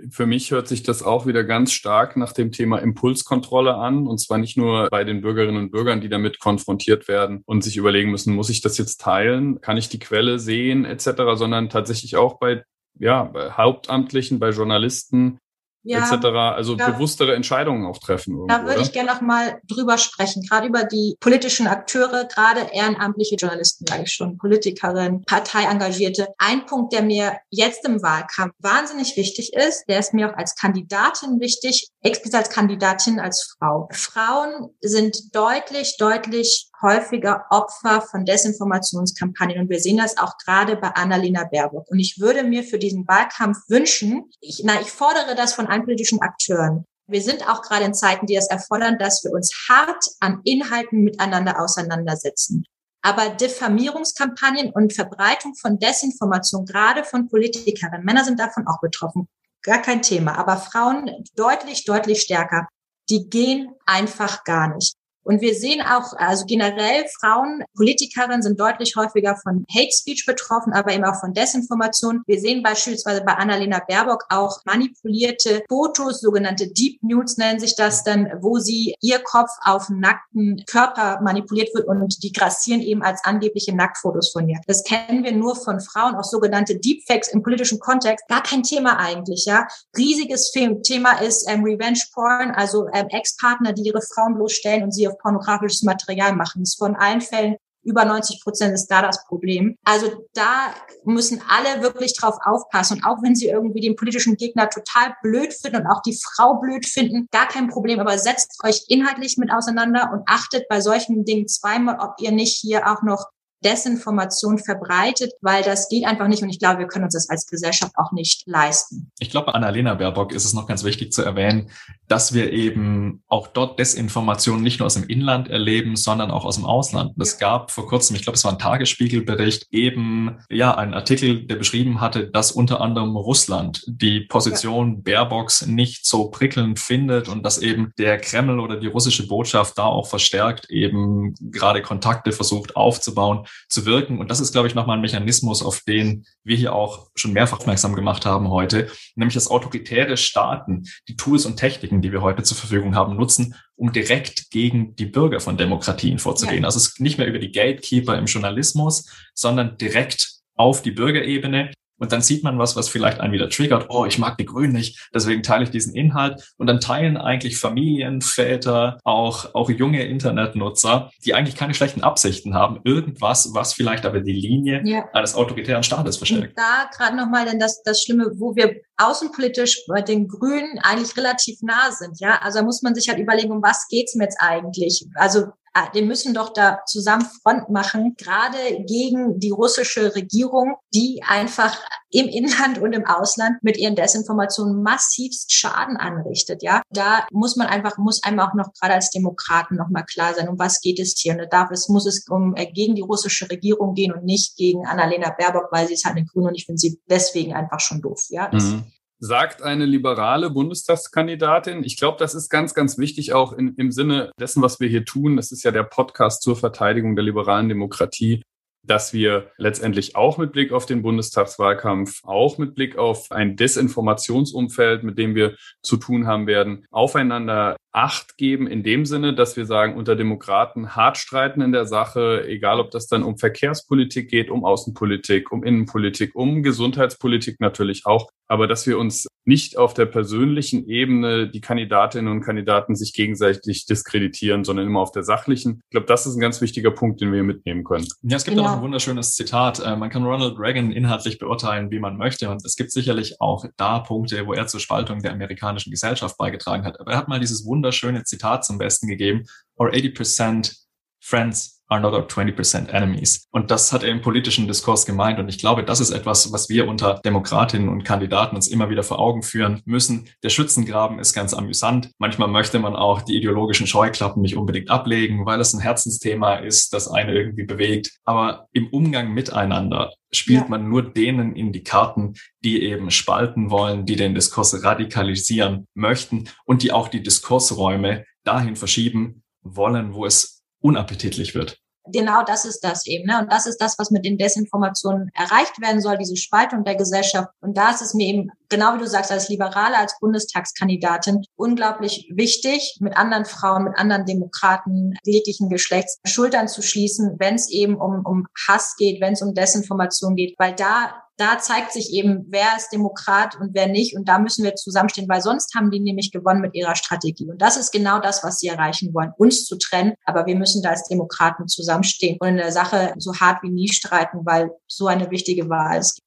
für 0.09 0.25
mich 0.25 0.51
hört 0.51 0.67
sich 0.67 0.83
das 0.83 1.03
auch 1.03 1.25
wieder 1.25 1.43
ganz 1.43 1.71
stark 1.71 2.15
nach 2.15 2.31
dem 2.31 2.51
Thema 2.51 2.79
Impulskontrolle 2.79 3.75
an. 3.75 4.07
Und 4.07 4.19
zwar 4.19 4.37
nicht 4.37 4.57
nur 4.57 4.87
bei 4.89 5.03
den 5.03 5.21
Bürgerinnen 5.21 5.61
und 5.61 5.71
Bürgern, 5.71 6.01
die 6.01 6.09
damit 6.09 6.39
konfrontiert 6.39 7.07
werden 7.07 7.43
und 7.45 7.63
sich 7.63 7.77
überlegen 7.77 8.09
müssen, 8.09 8.33
muss 8.33 8.49
ich 8.49 8.61
das 8.61 8.77
jetzt 8.77 9.01
teilen? 9.01 9.61
Kann 9.61 9.77
ich 9.77 9.89
die 9.89 9.99
Quelle 9.99 10.39
sehen 10.39 10.85
etc., 10.85 11.11
sondern 11.35 11.69
tatsächlich 11.69 12.15
auch 12.15 12.39
bei 12.39 12.63
ja, 12.99 13.23
bei 13.23 13.51
Hauptamtlichen, 13.51 14.39
bei 14.39 14.49
Journalisten 14.49 15.39
ja, 15.83 15.99
etc. 15.99 16.25
Also 16.25 16.75
da, 16.75 16.91
bewusstere 16.91 17.35
Entscheidungen 17.35 17.85
auch 17.85 17.97
treffen. 17.97 18.33
Irgendwo, 18.33 18.47
da 18.47 18.65
würde 18.65 18.81
ich 18.81 18.91
gerne 18.91 19.11
noch 19.11 19.21
mal 19.21 19.61
drüber 19.67 19.97
sprechen, 19.97 20.43
gerade 20.47 20.67
über 20.67 20.83
die 20.83 21.15
politischen 21.19 21.67
Akteure, 21.67 22.25
gerade 22.25 22.67
ehrenamtliche 22.73 23.35
Journalisten, 23.35 23.85
sage 23.87 24.03
ich 24.03 24.11
schon, 24.11 24.37
Politikerinnen, 24.37 25.23
Parteiengagierte. 25.23 26.27
Ein 26.37 26.65
Punkt, 26.65 26.93
der 26.93 27.01
mir 27.01 27.37
jetzt 27.49 27.85
im 27.85 28.03
Wahlkampf 28.03 28.53
wahnsinnig 28.59 29.15
wichtig 29.15 29.53
ist, 29.53 29.85
der 29.87 29.99
ist 29.99 30.13
mir 30.13 30.29
auch 30.29 30.37
als 30.37 30.55
Kandidatin 30.55 31.39
wichtig, 31.39 31.87
explizit 32.01 32.35
als 32.35 32.49
Kandidatin 32.49 33.19
als 33.19 33.55
Frau. 33.57 33.89
Frauen 33.91 34.69
sind 34.81 35.33
deutlich, 35.33 35.95
deutlich 35.97 36.68
häufiger 36.81 37.45
Opfer 37.49 38.01
von 38.01 38.25
Desinformationskampagnen. 38.25 39.59
Und 39.59 39.69
wir 39.69 39.79
sehen 39.79 39.97
das 39.97 40.17
auch 40.17 40.37
gerade 40.37 40.75
bei 40.75 40.89
Annalena 40.89 41.43
Baerbock. 41.45 41.89
Und 41.89 41.99
ich 41.99 42.19
würde 42.19 42.43
mir 42.43 42.63
für 42.63 42.79
diesen 42.79 43.07
Wahlkampf 43.07 43.57
wünschen, 43.67 44.29
ich, 44.41 44.61
na, 44.63 44.79
ich 44.81 44.91
fordere 44.91 45.35
das 45.35 45.53
von 45.53 45.67
allen 45.67 45.85
politischen 45.85 46.21
Akteuren. 46.21 46.85
Wir 47.07 47.21
sind 47.21 47.49
auch 47.49 47.61
gerade 47.63 47.85
in 47.85 47.93
Zeiten, 47.93 48.27
die 48.27 48.35
das 48.35 48.49
erfordern, 48.49 48.99
dass 48.99 49.23
wir 49.23 49.31
uns 49.31 49.51
hart 49.67 50.05
an 50.19 50.41
Inhalten 50.43 51.03
miteinander 51.03 51.59
auseinandersetzen. 51.59 52.63
Aber 53.01 53.29
Diffamierungskampagnen 53.29 54.71
und 54.71 54.93
Verbreitung 54.93 55.55
von 55.55 55.79
Desinformation, 55.79 56.65
gerade 56.65 57.03
von 57.03 57.29
Politikerinnen, 57.29 58.03
Männer 58.03 58.25
sind 58.25 58.39
davon 58.39 58.67
auch 58.67 58.81
betroffen, 58.81 59.27
gar 59.63 59.81
kein 59.81 60.01
Thema. 60.01 60.37
Aber 60.37 60.57
Frauen 60.57 61.23
deutlich, 61.35 61.85
deutlich 61.85 62.21
stärker. 62.21 62.67
Die 63.09 63.29
gehen 63.29 63.71
einfach 63.85 64.43
gar 64.43 64.75
nicht. 64.75 64.98
Und 65.23 65.41
wir 65.41 65.53
sehen 65.53 65.81
auch, 65.81 66.13
also 66.17 66.45
generell 66.45 67.05
Frauen, 67.19 67.63
Politikerinnen 67.75 68.41
sind 68.41 68.59
deutlich 68.59 68.95
häufiger 68.95 69.35
von 69.35 69.65
Hate 69.69 69.91
Speech 69.91 70.25
betroffen, 70.25 70.73
aber 70.73 70.93
eben 70.93 71.03
auch 71.03 71.19
von 71.19 71.33
Desinformation. 71.33 72.21
Wir 72.25 72.39
sehen 72.39 72.63
beispielsweise 72.63 73.21
bei 73.23 73.33
Annalena 73.33 73.81
Baerbock 73.87 74.25
auch 74.29 74.59
manipulierte 74.65 75.63
Fotos, 75.67 76.21
sogenannte 76.21 76.67
Deep 76.67 77.01
Nudes 77.01 77.37
nennen 77.37 77.59
sich 77.59 77.75
das 77.75 78.03
dann, 78.03 78.29
wo 78.41 78.57
sie 78.57 78.95
ihr 79.01 79.19
Kopf 79.19 79.49
auf 79.63 79.89
nackten 79.89 80.63
Körper 80.67 81.19
manipuliert 81.21 81.73
wird 81.73 81.87
und 81.87 82.23
die 82.23 82.31
grassieren 82.31 82.81
eben 82.81 83.01
als 83.01 83.23
angebliche 83.23 83.75
Nacktfotos 83.75 84.31
von 84.31 84.47
ihr. 84.47 84.59
Das 84.67 84.83
kennen 84.83 85.23
wir 85.23 85.31
nur 85.31 85.55
von 85.55 85.79
Frauen, 85.79 86.15
auch 86.15 86.23
sogenannte 86.23 86.77
Deepfakes 86.77 87.29
im 87.29 87.43
politischen 87.43 87.79
Kontext. 87.79 88.27
Gar 88.27 88.43
kein 88.43 88.63
Thema 88.63 88.97
eigentlich, 88.97 89.45
ja. 89.45 89.67
Riesiges 89.97 90.51
Thema 90.51 91.19
ist 91.21 91.49
ähm, 91.49 91.63
Revenge 91.63 91.99
Porn, 92.13 92.51
also 92.51 92.87
ähm, 92.93 93.07
Ex-Partner, 93.09 93.73
die 93.73 93.83
ihre 93.83 94.01
Frauen 94.01 94.35
bloßstellen 94.35 94.83
und 94.83 94.91
sie 94.91 95.08
auf 95.09 95.17
pornografisches 95.19 95.83
Material 95.83 96.35
machen. 96.35 96.61
Das 96.61 96.69
ist 96.69 96.79
von 96.79 96.95
allen 96.95 97.21
Fällen 97.21 97.55
über 97.83 98.05
90 98.05 98.41
Prozent 98.41 98.73
ist 98.73 98.87
da 98.87 99.01
das 99.01 99.23
Problem. 99.25 99.77
Also 99.83 100.25
da 100.33 100.73
müssen 101.05 101.41
alle 101.47 101.81
wirklich 101.81 102.13
drauf 102.13 102.35
aufpassen. 102.43 102.97
Und 102.97 103.03
auch 103.05 103.21
wenn 103.23 103.35
sie 103.35 103.47
irgendwie 103.47 103.81
den 103.81 103.95
politischen 103.95 104.35
Gegner 104.35 104.69
total 104.69 105.15
blöd 105.21 105.53
finden 105.53 105.81
und 105.81 105.87
auch 105.87 106.01
die 106.01 106.17
Frau 106.21 106.55
blöd 106.55 106.85
finden, 106.85 107.27
gar 107.31 107.47
kein 107.47 107.69
Problem. 107.69 107.99
Aber 107.99 108.17
setzt 108.17 108.61
euch 108.63 108.83
inhaltlich 108.89 109.37
mit 109.37 109.51
auseinander 109.51 110.11
und 110.13 110.23
achtet 110.27 110.67
bei 110.67 110.81
solchen 110.81 111.23
Dingen 111.25 111.47
zweimal, 111.47 111.99
ob 111.99 112.15
ihr 112.19 112.31
nicht 112.31 112.59
hier 112.59 112.87
auch 112.91 113.01
noch 113.01 113.25
Desinformation 113.63 114.57
verbreitet, 114.57 115.33
weil 115.41 115.63
das 115.63 115.89
geht 115.89 116.05
einfach 116.05 116.27
nicht 116.27 116.41
und 116.43 116.49
ich 116.49 116.59
glaube, 116.59 116.79
wir 116.79 116.87
können 116.87 117.05
uns 117.05 117.13
das 117.13 117.29
als 117.29 117.45
Gesellschaft 117.47 117.93
auch 117.97 118.11
nicht 118.11 118.43
leisten. 118.47 119.11
Ich 119.19 119.29
glaube, 119.29 119.53
Annalena 119.53 119.95
Baerbock 119.95 120.33
ist 120.33 120.45
es 120.45 120.53
noch 120.53 120.67
ganz 120.67 120.83
wichtig 120.83 121.11
zu 121.11 121.23
erwähnen, 121.23 121.69
dass 122.07 122.33
wir 122.33 122.51
eben 122.51 123.23
auch 123.27 123.47
dort 123.47 123.79
Desinformation 123.79 124.61
nicht 124.61 124.79
nur 124.79 124.85
aus 124.85 124.95
dem 124.95 125.03
Inland 125.03 125.49
erleben, 125.49 125.95
sondern 125.95 126.31
auch 126.31 126.45
aus 126.45 126.55
dem 126.55 126.65
Ausland. 126.65 127.13
Es 127.19 127.33
ja. 127.33 127.39
gab 127.39 127.71
vor 127.71 127.87
kurzem, 127.87 128.15
ich 128.15 128.23
glaube, 128.23 128.37
es 128.37 128.43
war 128.43 128.51
ein 128.51 128.59
Tagesspiegelbericht, 128.59 129.67
eben 129.71 130.39
ja 130.49 130.75
einen 130.75 130.93
Artikel, 130.93 131.45
der 131.45 131.55
beschrieben 131.55 132.01
hatte, 132.01 132.27
dass 132.29 132.51
unter 132.51 132.81
anderem 132.81 133.15
Russland 133.15 133.83
die 133.87 134.21
Position 134.21 134.95
ja. 135.05 135.23
Baerbocks 135.23 135.65
nicht 135.65 136.05
so 136.05 136.29
prickelnd 136.29 136.79
findet 136.79 137.27
und 137.27 137.43
dass 137.43 137.57
eben 137.57 137.91
der 137.97 138.17
Kreml 138.17 138.59
oder 138.59 138.77
die 138.77 138.87
russische 138.87 139.27
Botschaft 139.27 139.77
da 139.77 139.85
auch 139.85 140.07
verstärkt 140.07 140.69
eben 140.69 141.35
gerade 141.39 141.81
Kontakte 141.81 142.31
versucht 142.31 142.75
aufzubauen 142.75 143.45
zu 143.67 143.85
wirken. 143.85 144.19
Und 144.19 144.31
das 144.31 144.39
ist, 144.39 144.51
glaube 144.51 144.67
ich, 144.67 144.75
nochmal 144.75 144.97
ein 144.97 145.01
Mechanismus, 145.01 145.63
auf 145.63 145.81
den 145.81 146.25
wir 146.43 146.57
hier 146.57 146.73
auch 146.73 147.09
schon 147.15 147.33
mehrfach 147.33 147.59
aufmerksam 147.59 147.95
gemacht 147.95 148.25
haben 148.25 148.49
heute, 148.49 148.89
nämlich 149.15 149.33
dass 149.33 149.49
autoritäre 149.49 150.17
Staaten 150.17 150.83
die 151.07 151.15
Tools 151.15 151.45
und 151.45 151.57
Techniken, 151.57 152.01
die 152.01 152.11
wir 152.11 152.21
heute 152.21 152.43
zur 152.43 152.57
Verfügung 152.57 152.95
haben, 152.95 153.15
nutzen, 153.15 153.55
um 153.75 153.91
direkt 153.91 154.49
gegen 154.49 154.95
die 154.95 155.05
Bürger 155.05 155.39
von 155.39 155.57
Demokratien 155.57 156.19
vorzugehen. 156.19 156.63
Ja. 156.63 156.65
Also 156.65 156.77
es 156.77 156.87
ist 156.87 156.99
nicht 156.99 157.17
mehr 157.17 157.27
über 157.27 157.39
die 157.39 157.51
Gatekeeper 157.51 158.17
im 158.17 158.25
Journalismus, 158.25 159.09
sondern 159.33 159.77
direkt 159.77 160.39
auf 160.55 160.81
die 160.81 160.91
Bürgerebene. 160.91 161.71
Und 161.99 162.11
dann 162.11 162.21
sieht 162.21 162.43
man 162.43 162.57
was, 162.57 162.75
was 162.75 162.89
vielleicht 162.89 163.19
einen 163.19 163.33
wieder 163.33 163.49
triggert. 163.49 163.87
Oh, 163.89 164.05
ich 164.05 164.17
mag 164.17 164.37
die 164.37 164.45
Grünen 164.45 164.73
nicht, 164.73 165.09
deswegen 165.13 165.43
teile 165.43 165.63
ich 165.63 165.69
diesen 165.69 165.93
Inhalt. 165.93 166.53
Und 166.57 166.67
dann 166.67 166.79
teilen 166.79 167.17
eigentlich 167.17 167.57
Familien, 167.57 168.21
Väter, 168.21 168.99
auch, 169.03 169.53
auch 169.53 169.69
junge 169.69 170.03
Internetnutzer, 170.03 171.11
die 171.25 171.33
eigentlich 171.33 171.55
keine 171.55 171.73
schlechten 171.73 172.01
Absichten 172.01 172.53
haben, 172.53 172.79
irgendwas, 172.83 173.53
was 173.53 173.73
vielleicht 173.73 174.05
aber 174.05 174.21
die 174.21 174.33
Linie 174.33 174.81
ja. 174.85 175.05
eines 175.13 175.35
autoritären 175.35 175.83
Staates 175.83 176.17
verstärkt. 176.17 176.49
Und 176.49 176.57
da 176.57 176.89
gerade 176.95 177.15
nochmal 177.15 177.45
denn 177.45 177.59
das, 177.59 177.81
das 177.83 178.01
Schlimme, 178.01 178.31
wo 178.35 178.55
wir 178.55 178.81
außenpolitisch 178.97 179.85
bei 179.87 180.01
den 180.01 180.27
Grünen 180.27 180.79
eigentlich 180.79 181.15
relativ 181.17 181.61
nah 181.61 181.91
sind. 181.91 182.19
Ja, 182.19 182.39
also 182.41 182.59
da 182.59 182.65
muss 182.65 182.81
man 182.81 182.95
sich 182.95 183.09
halt 183.09 183.19
überlegen, 183.19 183.51
um 183.51 183.61
was 183.61 183.87
geht's 183.89 184.15
mir 184.15 184.25
jetzt 184.25 184.37
eigentlich? 184.39 185.05
Also 185.15 185.47
Ah, 185.79 185.89
die 185.93 186.01
müssen 186.01 186.33
doch 186.33 186.51
da 186.51 186.79
zusammen 186.85 187.25
Front 187.41 187.69
machen, 187.69 188.15
gerade 188.17 188.83
gegen 188.85 189.39
die 189.39 189.51
russische 189.51 190.13
Regierung, 190.13 190.75
die 190.93 191.21
einfach 191.25 191.79
im 192.11 192.27
Inland 192.27 192.79
und 192.79 192.91
im 192.91 193.05
Ausland 193.05 193.63
mit 193.63 193.77
ihren 193.77 193.95
Desinformationen 193.95 194.83
massivst 194.83 195.53
Schaden 195.53 195.95
anrichtet. 195.95 196.63
Ja, 196.63 196.81
da 196.89 197.25
muss 197.31 197.55
man 197.55 197.67
einfach, 197.67 197.97
muss 197.97 198.21
einem 198.23 198.41
auch 198.41 198.53
noch 198.55 198.73
gerade 198.73 198.95
als 198.95 199.09
Demokraten 199.11 199.77
noch 199.77 199.87
mal 199.89 200.03
klar 200.03 200.33
sein, 200.33 200.49
um 200.49 200.59
was 200.59 200.81
geht 200.81 200.99
es 200.99 201.15
hier. 201.17 201.31
Und 201.33 201.39
da 201.39 201.45
darf 201.45 201.71
es, 201.71 201.87
muss 201.87 202.05
es 202.05 202.25
um 202.27 202.55
äh, 202.57 202.65
gegen 202.65 202.95
die 202.95 203.01
russische 203.01 203.49
Regierung 203.49 203.93
gehen 203.93 204.11
und 204.11 204.25
nicht 204.25 204.57
gegen 204.57 204.85
Annalena 204.85 205.29
Baerbock, 205.29 205.71
weil 205.71 205.87
sie 205.87 205.93
ist 205.93 206.03
halt 206.03 206.17
eine 206.17 206.25
Grüne 206.25 206.49
und 206.49 206.55
ich 206.55 206.65
finde 206.65 206.79
sie 206.79 206.99
deswegen 207.09 207.53
einfach 207.53 207.79
schon 207.79 208.01
doof. 208.01 208.25
Ja, 208.29 208.49
mhm 208.51 208.83
sagt 209.19 209.61
eine 209.61 209.85
liberale 209.85 210.49
Bundestagskandidatin. 210.49 211.83
Ich 211.83 211.97
glaube, 211.97 212.17
das 212.17 212.35
ist 212.35 212.49
ganz, 212.49 212.73
ganz 212.73 212.97
wichtig 212.97 213.33
auch 213.33 213.53
in, 213.53 213.75
im 213.75 213.91
Sinne 213.91 214.31
dessen, 214.39 214.61
was 214.61 214.79
wir 214.79 214.87
hier 214.89 215.05
tun. 215.05 215.35
Das 215.35 215.51
ist 215.51 215.63
ja 215.63 215.71
der 215.71 215.83
Podcast 215.83 216.41
zur 216.41 216.55
Verteidigung 216.55 217.15
der 217.15 217.25
liberalen 217.25 217.69
Demokratie 217.69 218.41
dass 218.83 219.13
wir 219.13 219.51
letztendlich 219.57 220.15
auch 220.15 220.37
mit 220.37 220.51
Blick 220.51 220.71
auf 220.71 220.85
den 220.85 221.01
Bundestagswahlkampf, 221.01 222.23
auch 222.23 222.57
mit 222.57 222.75
Blick 222.75 222.97
auf 222.97 223.31
ein 223.31 223.55
Desinformationsumfeld, 223.55 225.03
mit 225.03 225.17
dem 225.17 225.35
wir 225.35 225.55
zu 225.81 225.97
tun 225.97 226.27
haben 226.27 226.47
werden, 226.47 226.85
aufeinander 226.89 227.75
Acht 227.91 228.37
geben 228.37 228.67
in 228.67 228.83
dem 228.83 229.05
Sinne, 229.05 229.33
dass 229.33 229.57
wir 229.57 229.65
sagen, 229.65 229.95
unter 229.95 230.15
Demokraten 230.15 230.95
hart 230.95 231.17
streiten 231.17 231.61
in 231.61 231.71
der 231.71 231.85
Sache, 231.85 232.45
egal 232.47 232.79
ob 232.79 232.91
das 232.91 233.07
dann 233.07 233.23
um 233.23 233.37
Verkehrspolitik 233.37 234.29
geht, 234.29 234.51
um 234.51 234.63
Außenpolitik, 234.63 235.51
um 235.51 235.63
Innenpolitik, 235.63 236.35
um 236.35 236.61
Gesundheitspolitik 236.61 237.59
natürlich 237.59 238.05
auch, 238.05 238.29
aber 238.47 238.67
dass 238.67 238.85
wir 238.85 238.99
uns 238.99 239.27
nicht 239.49 239.77
auf 239.77 239.95
der 239.95 240.05
persönlichen 240.05 240.87
Ebene 240.87 241.49
die 241.49 241.59
Kandidatinnen 241.59 242.31
und 242.31 242.41
Kandidaten 242.41 242.95
sich 242.95 243.13
gegenseitig 243.13 243.85
diskreditieren, 243.85 244.63
sondern 244.63 244.85
immer 244.85 244.99
auf 244.99 245.11
der 245.11 245.23
sachlichen. 245.23 245.81
Ich 245.85 245.89
glaube, 245.91 246.05
das 246.05 246.27
ist 246.27 246.35
ein 246.35 246.39
ganz 246.39 246.61
wichtiger 246.61 246.91
Punkt, 246.91 247.19
den 247.19 247.29
wir 247.29 247.37
hier 247.37 247.43
mitnehmen 247.43 247.83
können. 247.83 248.07
Ja, 248.21 248.37
es 248.37 248.43
gibt 248.43 248.57
genau. 248.57 248.69
auch 248.69 248.75
ein 248.77 248.81
wunderschönes 248.81 249.31
Zitat. 249.31 249.79
Äh, 249.79 249.95
man 249.95 250.11
kann 250.11 250.23
Ronald 250.23 250.59
Reagan 250.59 250.91
inhaltlich 250.91 251.39
beurteilen, 251.39 251.89
wie 251.89 251.99
man 251.99 252.17
möchte. 252.17 252.49
Und 252.49 252.63
es 252.63 252.75
gibt 252.75 252.91
sicherlich 252.91 253.41
auch 253.41 253.65
da 253.75 253.99
Punkte, 253.99 254.45
wo 254.45 254.53
er 254.53 254.67
zur 254.67 254.79
Spaltung 254.79 255.19
der 255.21 255.31
amerikanischen 255.31 255.89
Gesellschaft 255.89 256.37
beigetragen 256.37 256.85
hat. 256.85 256.99
Aber 256.99 257.11
er 257.11 257.17
hat 257.17 257.27
mal 257.27 257.39
dieses 257.39 257.65
wunderschöne 257.79 258.23
Zitat 258.25 258.65
zum 258.65 258.77
Besten 258.77 259.07
gegeben. 259.07 259.45
Or 259.75 259.89
80% 259.89 260.75
friends 261.21 261.78
are 261.89 261.99
not 261.99 262.13
our 262.13 262.25
20% 262.25 262.89
enemies. 262.89 263.47
Und 263.51 263.71
das 263.71 263.91
hat 263.91 264.03
er 264.03 264.09
im 264.09 264.21
politischen 264.21 264.67
Diskurs 264.67 265.05
gemeint. 265.05 265.39
Und 265.39 265.49
ich 265.49 265.57
glaube, 265.57 265.83
das 265.83 265.99
ist 265.99 266.11
etwas, 266.11 266.53
was 266.53 266.69
wir 266.69 266.87
unter 266.87 267.19
Demokratinnen 267.25 267.89
und 267.89 268.03
Kandidaten 268.03 268.55
uns 268.55 268.67
immer 268.67 268.89
wieder 268.89 269.03
vor 269.03 269.19
Augen 269.19 269.41
führen 269.41 269.81
müssen. 269.85 270.29
Der 270.43 270.49
Schützengraben 270.49 271.19
ist 271.19 271.33
ganz 271.33 271.53
amüsant. 271.53 272.11
Manchmal 272.19 272.47
möchte 272.47 272.79
man 272.79 272.95
auch 272.95 273.23
die 273.23 273.35
ideologischen 273.35 273.87
Scheuklappen 273.87 274.41
nicht 274.41 274.55
unbedingt 274.55 274.89
ablegen, 274.89 275.45
weil 275.45 275.59
es 275.59 275.73
ein 275.73 275.81
Herzensthema 275.81 276.55
ist, 276.55 276.93
das 276.93 277.07
eine 277.07 277.33
irgendwie 277.33 277.65
bewegt. 277.65 278.11
Aber 278.23 278.67
im 278.71 278.87
Umgang 278.87 279.33
miteinander 279.33 280.13
spielt 280.31 280.63
ja. 280.63 280.67
man 280.69 280.87
nur 280.89 281.01
denen 281.01 281.55
in 281.55 281.73
die 281.73 281.83
Karten, 281.83 282.35
die 282.63 282.83
eben 282.83 283.09
spalten 283.09 283.71
wollen, 283.71 284.05
die 284.05 284.15
den 284.15 284.35
Diskurs 284.35 284.83
radikalisieren 284.83 285.87
möchten 285.95 286.45
und 286.65 286.83
die 286.83 286.91
auch 286.91 287.07
die 287.07 287.23
Diskursräume 287.23 288.25
dahin 288.43 288.75
verschieben 288.75 289.43
wollen, 289.63 290.13
wo 290.13 290.25
es 290.25 290.58
unappetitlich 290.81 291.55
wird 291.55 291.79
genau 292.11 292.43
das 292.43 292.65
ist 292.65 292.81
das 292.81 293.05
eben. 293.07 293.27
Ne? 293.27 293.39
Und 293.39 293.51
das 293.51 293.65
ist 293.65 293.77
das, 293.77 293.97
was 293.97 294.11
mit 294.11 294.25
den 294.25 294.37
Desinformationen 294.37 295.29
erreicht 295.33 295.79
werden 295.81 296.01
soll, 296.01 296.17
diese 296.17 296.35
Spaltung 296.35 296.83
der 296.83 296.95
Gesellschaft. 296.95 297.49
Und 297.61 297.77
da 297.77 297.91
ist 297.91 298.01
es 298.01 298.13
mir 298.13 298.27
eben, 298.27 298.49
genau 298.69 298.95
wie 298.95 298.99
du 298.99 299.07
sagst, 299.07 299.31
als 299.31 299.49
Liberale, 299.49 299.97
als 299.97 300.17
Bundestagskandidatin 300.19 301.43
unglaublich 301.55 302.29
wichtig, 302.33 302.97
mit 302.99 303.17
anderen 303.17 303.45
Frauen, 303.45 303.85
mit 303.85 303.97
anderen 303.97 304.25
Demokraten 304.25 305.13
jeglichen 305.23 305.69
Geschlechts 305.69 306.19
Schultern 306.25 306.67
zu 306.67 306.81
schließen, 306.81 307.35
wenn 307.39 307.55
es 307.55 307.69
eben 307.69 307.95
um, 307.95 308.25
um 308.25 308.45
Hass 308.67 308.95
geht, 308.97 309.21
wenn 309.21 309.33
es 309.33 309.41
um 309.41 309.53
Desinformation 309.53 310.35
geht, 310.35 310.55
weil 310.57 310.75
da 310.75 311.23
da 311.39 311.57
zeigt 311.57 311.93
sich 311.93 312.11
eben, 312.11 312.45
wer 312.49 312.75
ist 312.75 312.89
Demokrat 312.89 313.55
und 313.59 313.73
wer 313.73 313.87
nicht. 313.87 314.15
Und 314.15 314.27
da 314.27 314.39
müssen 314.39 314.65
wir 314.65 314.75
zusammenstehen, 314.75 315.29
weil 315.29 315.41
sonst 315.41 315.73
haben 315.73 315.89
die 315.89 316.01
nämlich 316.01 316.31
gewonnen 316.31 316.59
mit 316.59 316.75
ihrer 316.75 316.95
Strategie. 316.95 317.49
Und 317.49 317.61
das 317.61 317.77
ist 317.77 317.91
genau 317.91 318.19
das, 318.19 318.43
was 318.43 318.59
sie 318.59 318.67
erreichen 318.67 319.13
wollen, 319.13 319.31
uns 319.37 319.63
zu 319.63 319.77
trennen. 319.77 320.15
Aber 320.25 320.45
wir 320.45 320.57
müssen 320.57 320.83
da 320.83 320.89
als 320.89 321.07
Demokraten 321.07 321.67
zusammenstehen 321.67 322.37
und 322.41 322.49
in 322.49 322.57
der 322.57 322.73
Sache 322.73 323.13
so 323.17 323.33
hart 323.35 323.63
wie 323.63 323.69
nie 323.69 323.87
streiten, 323.87 324.39
weil 324.43 324.71
so 324.87 325.07
eine 325.07 325.31
wichtige 325.31 325.69
Wahl 325.69 325.99
ist. 325.99 326.21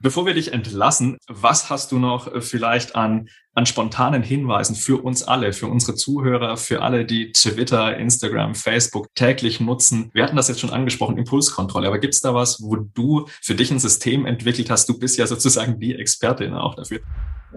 Bevor 0.00 0.26
wir 0.26 0.34
dich 0.34 0.52
entlassen, 0.52 1.16
was 1.28 1.70
hast 1.70 1.92
du 1.92 1.98
noch 1.98 2.42
vielleicht 2.42 2.96
an, 2.96 3.28
an 3.56 3.64
spontanen 3.64 4.22
Hinweisen 4.22 4.76
für 4.76 5.02
uns 5.02 5.22
alle, 5.22 5.54
für 5.54 5.66
unsere 5.66 5.94
Zuhörer, 5.94 6.58
für 6.58 6.82
alle, 6.82 7.06
die 7.06 7.32
Twitter, 7.32 7.96
Instagram, 7.96 8.54
Facebook 8.54 9.12
täglich 9.14 9.60
nutzen? 9.60 10.10
Wir 10.12 10.24
hatten 10.24 10.36
das 10.36 10.48
jetzt 10.48 10.60
schon 10.60 10.70
angesprochen, 10.70 11.16
Impulskontrolle, 11.16 11.88
aber 11.88 11.98
gibt 11.98 12.14
es 12.14 12.20
da 12.20 12.34
was, 12.34 12.62
wo 12.62 12.76
du 12.76 13.26
für 13.40 13.54
dich 13.54 13.70
ein 13.70 13.78
System 13.78 14.26
entwickelt 14.26 14.68
hast? 14.68 14.88
Du 14.90 14.98
bist 14.98 15.16
ja 15.16 15.26
sozusagen 15.26 15.80
die 15.80 15.94
Expertin 15.94 16.52
auch 16.52 16.74
dafür. 16.74 17.00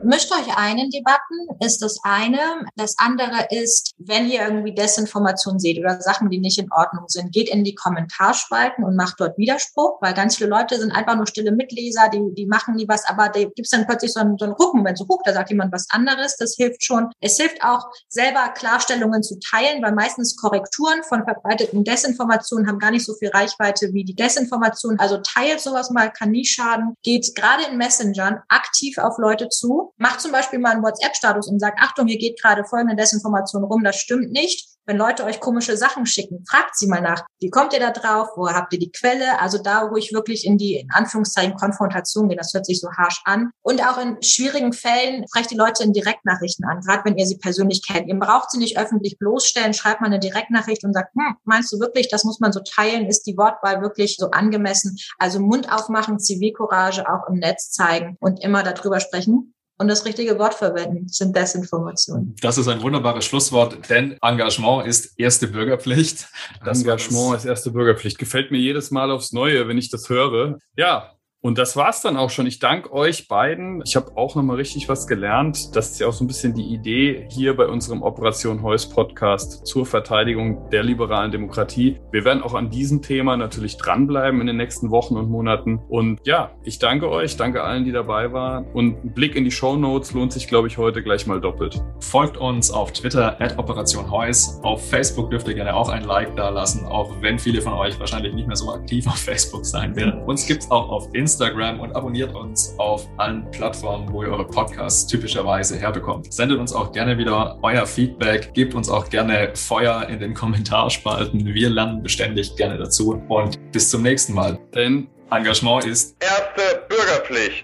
Mischt 0.03 0.31
euch 0.31 0.55
ein 0.55 0.77
in 0.77 0.89
Debatten, 0.89 1.47
ist 1.59 1.81
das 1.81 1.99
eine. 2.03 2.39
Das 2.75 2.95
andere 2.99 3.47
ist, 3.49 3.93
wenn 3.97 4.29
ihr 4.29 4.41
irgendwie 4.43 4.73
Desinformation 4.73 5.59
seht 5.59 5.79
oder 5.79 5.99
Sachen, 5.99 6.29
die 6.29 6.39
nicht 6.39 6.59
in 6.59 6.71
Ordnung 6.71 7.05
sind, 7.07 7.33
geht 7.33 7.49
in 7.49 7.63
die 7.63 7.75
Kommentarspalten 7.75 8.83
und 8.83 8.95
macht 8.95 9.19
dort 9.19 9.37
Widerspruch, 9.37 10.01
weil 10.01 10.13
ganz 10.13 10.37
viele 10.37 10.51
Leute 10.51 10.79
sind 10.79 10.91
einfach 10.91 11.15
nur 11.15 11.27
stille 11.27 11.51
Mitleser, 11.51 12.09
die, 12.13 12.21
die 12.33 12.45
machen 12.45 12.75
nie 12.75 12.87
was, 12.87 13.07
aber 13.09 13.29
da 13.29 13.39
gibt 13.39 13.59
es 13.59 13.69
dann 13.69 13.87
plötzlich 13.87 14.13
so 14.13 14.19
einen, 14.19 14.37
so 14.37 14.45
einen 14.45 14.53
Rückenmoment, 14.53 14.97
so 14.97 15.07
hoch, 15.07 15.21
da 15.25 15.33
sagt 15.33 15.49
jemand 15.49 15.73
was 15.73 15.87
anderes, 15.91 16.35
das 16.37 16.55
hilft 16.55 16.83
schon. 16.83 17.09
Es 17.19 17.37
hilft 17.37 17.63
auch, 17.63 17.87
selber 18.07 18.49
Klarstellungen 18.49 19.23
zu 19.23 19.39
teilen, 19.39 19.81
weil 19.81 19.93
meistens 19.93 20.35
Korrekturen 20.35 21.03
von 21.03 21.23
verbreiteten 21.23 21.83
Desinformationen 21.83 22.67
haben 22.67 22.79
gar 22.79 22.91
nicht 22.91 23.05
so 23.05 23.13
viel 23.15 23.29
Reichweite 23.29 23.93
wie 23.93 24.03
die 24.03 24.15
Desinformation. 24.15 24.99
Also 24.99 25.17
teilt 25.17 25.59
sowas 25.59 25.89
mal, 25.89 26.11
kann 26.11 26.31
nie 26.31 26.45
schaden. 26.45 26.95
Geht 27.03 27.35
gerade 27.35 27.63
in 27.71 27.77
Messengern 27.77 28.41
aktiv 28.47 28.97
auf 28.97 29.17
Leute 29.17 29.49
zu, 29.49 29.93
Macht 29.97 30.21
zum 30.21 30.31
Beispiel 30.31 30.59
mal 30.59 30.71
einen 30.71 30.83
WhatsApp-Status 30.83 31.47
und 31.47 31.59
sagt, 31.59 31.79
Achtung, 31.81 32.07
hier 32.07 32.17
geht 32.17 32.41
gerade 32.41 32.63
folgende 32.63 32.95
Desinformation 32.95 33.63
rum, 33.63 33.83
das 33.83 33.97
stimmt 33.97 34.31
nicht. 34.31 34.67
Wenn 34.89 34.97
Leute 34.97 35.23
euch 35.23 35.39
komische 35.39 35.77
Sachen 35.77 36.07
schicken, 36.07 36.43
fragt 36.49 36.75
sie 36.75 36.87
mal 36.87 36.99
nach, 36.99 37.23
wie 37.39 37.51
kommt 37.51 37.73
ihr 37.73 37.79
da 37.79 37.91
drauf, 37.91 38.29
wo 38.35 38.49
habt 38.49 38.73
ihr 38.73 38.79
die 38.79 38.91
Quelle? 38.91 39.39
Also 39.39 39.59
da, 39.59 39.91
wo 39.91 39.97
ich 39.97 40.13
wirklich 40.13 40.47
in 40.47 40.57
die, 40.57 40.77
in 40.77 40.89
Anführungszeichen, 40.89 41.53
Konfrontation 41.53 42.27
gehe, 42.27 42.35
das 42.35 42.55
hört 42.55 42.65
sich 42.65 42.81
so 42.81 42.89
harsh 42.97 43.21
an. 43.25 43.51
Und 43.61 43.87
auch 43.87 43.99
in 43.99 44.17
schwierigen 44.23 44.73
Fällen 44.73 45.27
sprecht 45.27 45.51
die 45.51 45.55
Leute 45.57 45.83
in 45.83 45.93
Direktnachrichten 45.93 46.65
an, 46.65 46.81
gerade 46.81 47.05
wenn 47.05 47.19
ihr 47.19 47.27
sie 47.27 47.37
persönlich 47.37 47.85
kennt. 47.85 48.07
Ihr 48.07 48.17
braucht 48.17 48.49
sie 48.49 48.57
nicht 48.57 48.79
öffentlich 48.79 49.19
bloßstellen, 49.19 49.75
schreibt 49.75 50.01
mal 50.01 50.07
eine 50.07 50.17
Direktnachricht 50.17 50.83
und 50.83 50.93
sagt, 50.93 51.13
hm, 51.13 51.35
meinst 51.43 51.71
du 51.71 51.79
wirklich, 51.79 52.09
das 52.09 52.23
muss 52.23 52.39
man 52.39 52.51
so 52.51 52.61
teilen? 52.61 53.05
Ist 53.05 53.27
die 53.27 53.37
Wortwahl 53.37 53.83
wirklich 53.83 54.15
so 54.17 54.31
angemessen? 54.31 54.97
Also 55.19 55.39
Mund 55.39 55.71
aufmachen, 55.71 56.17
Zivilcourage 56.17 57.07
auch 57.07 57.29
im 57.29 57.35
Netz 57.35 57.69
zeigen 57.69 58.17
und 58.19 58.43
immer 58.43 58.63
darüber 58.63 58.99
sprechen 58.99 59.53
und 59.79 59.87
das 59.87 60.05
richtige 60.05 60.37
Wort 60.37 60.53
verwenden, 60.53 61.07
sind 61.07 61.35
Desinformationen. 61.35 62.35
Das 62.41 62.57
ist 62.57 62.67
ein 62.67 62.81
wunderbares 62.81 63.25
Schlusswort, 63.25 63.89
denn 63.89 64.17
Engagement 64.21 64.85
ist 64.85 65.17
erste 65.17 65.47
Bürgerpflicht. 65.47 66.27
Das 66.65 66.81
Engagement 66.81 67.37
ist 67.37 67.45
erste 67.45 67.71
Bürgerpflicht. 67.71 68.17
Gefällt 68.17 68.51
mir 68.51 68.57
jedes 68.57 68.91
Mal 68.91 69.09
aufs 69.09 69.31
Neue, 69.31 69.67
wenn 69.67 69.77
ich 69.77 69.89
das 69.89 70.09
höre. 70.09 70.59
Ja, 70.75 71.13
und 71.41 71.57
das 71.57 71.77
war's 71.77 72.01
dann 72.01 72.17
auch 72.17 72.29
schon. 72.29 72.47
Ich 72.47 72.59
danke 72.59 72.91
euch 72.91 73.29
beiden. 73.29 73.81
Ich 73.85 73.95
habe 73.95 74.17
auch 74.17 74.35
nochmal 74.35 74.57
richtig 74.57 74.89
was 74.89 75.07
gelernt. 75.07 75.73
Das 75.73 75.91
ist 75.91 75.99
ja 76.01 76.07
auch 76.07 76.13
so 76.13 76.25
ein 76.25 76.27
bisschen 76.27 76.53
die 76.53 76.65
Idee 76.65 77.27
hier 77.31 77.55
bei 77.55 77.67
unserem 77.67 78.01
Operation 78.01 78.61
Heuss 78.61 78.89
Podcast 78.89 79.65
zur 79.65 79.85
Verteidigung 79.85 80.69
der 80.69 80.83
liberalen 80.83 81.31
Demokratie. 81.31 81.97
Wir 82.11 82.25
werden 82.25 82.43
auch 82.43 82.55
an 82.55 82.69
diesem 82.69 83.01
Thema 83.01 83.37
natürlich 83.37 83.77
dranbleiben 83.77 84.41
in 84.41 84.47
den 84.47 84.57
nächsten 84.57 84.91
Wochen 84.91 85.15
und 85.15 85.29
Monaten. 85.29 85.79
Und 85.87 86.19
ja, 86.25 86.51
ich 86.63 86.77
danke 86.77 87.09
euch, 87.09 87.37
danke 87.37 87.63
allen, 87.63 87.85
die 87.85 87.93
dabei 87.93 88.33
waren. 88.33 88.65
Und 88.73 89.05
ein 89.05 89.13
Blick 89.13 89.35
in 89.35 89.45
die 89.45 89.51
Show 89.51 89.77
Notes 89.77 90.11
lohnt 90.11 90.33
sich, 90.33 90.49
glaube 90.49 90.67
ich, 90.67 90.77
heute 90.77 91.01
gleich 91.01 91.25
mal 91.25 91.39
doppelt. 91.39 91.81
Folgt 92.01 92.35
uns 92.35 92.69
auf 92.69 92.91
Twitter 92.91 93.39
at 93.39 93.57
Operation 93.57 94.11
Heuss. 94.11 94.59
Auf 94.63 94.89
Facebook 94.89 95.29
dürft 95.29 95.47
ihr 95.47 95.53
gerne 95.53 95.73
auch 95.73 95.87
ein 95.87 96.03
Like 96.03 96.35
da 96.35 96.49
lassen, 96.49 96.85
auch 96.85 97.21
wenn 97.21 97.39
viele 97.39 97.61
von 97.61 97.73
euch 97.73 97.97
wahrscheinlich 97.97 98.33
nicht 98.33 98.47
mehr 98.47 98.57
so 98.57 98.73
aktiv 98.73 99.07
auf 99.07 99.17
Facebook 99.17 99.65
sein 99.65 99.95
werden. 99.95 100.21
Uns 100.23 100.45
gibt's 100.45 100.69
auch 100.69 100.89
auf 100.89 101.07
Instagram 101.13 101.28
Instagram 101.29 101.79
und 101.79 101.95
abonniert 101.95 102.33
uns 102.33 102.73
auf 102.79 103.07
allen 103.17 103.49
Plattformen, 103.51 104.11
wo 104.11 104.23
ihr 104.23 104.29
eure 104.29 104.47
Podcasts 104.47 105.05
typischerweise 105.05 105.77
herbekommt. 105.77 106.33
Sendet 106.33 106.57
uns 106.57 106.73
auch 106.73 106.91
gerne 106.91 107.19
wieder 107.19 107.59
euer 107.61 107.85
Feedback, 107.85 108.51
gebt 108.55 108.73
uns 108.73 108.89
auch 108.89 109.07
gerne 109.09 109.51
Feuer 109.53 110.07
in 110.09 110.19
den 110.19 110.33
Kommentarspalten. 110.33 111.45
Wir 111.45 111.69
lernen 111.69 112.01
beständig 112.01 112.55
gerne 112.55 112.79
dazu 112.79 113.21
und 113.27 113.59
bis 113.71 113.91
zum 113.91 114.01
nächsten 114.01 114.33
Mal. 114.33 114.57
Denn 114.73 115.07
Engagement 115.29 115.85
ist 115.85 116.15
erste 116.19 116.83
Bürgerpflicht. 116.89 117.63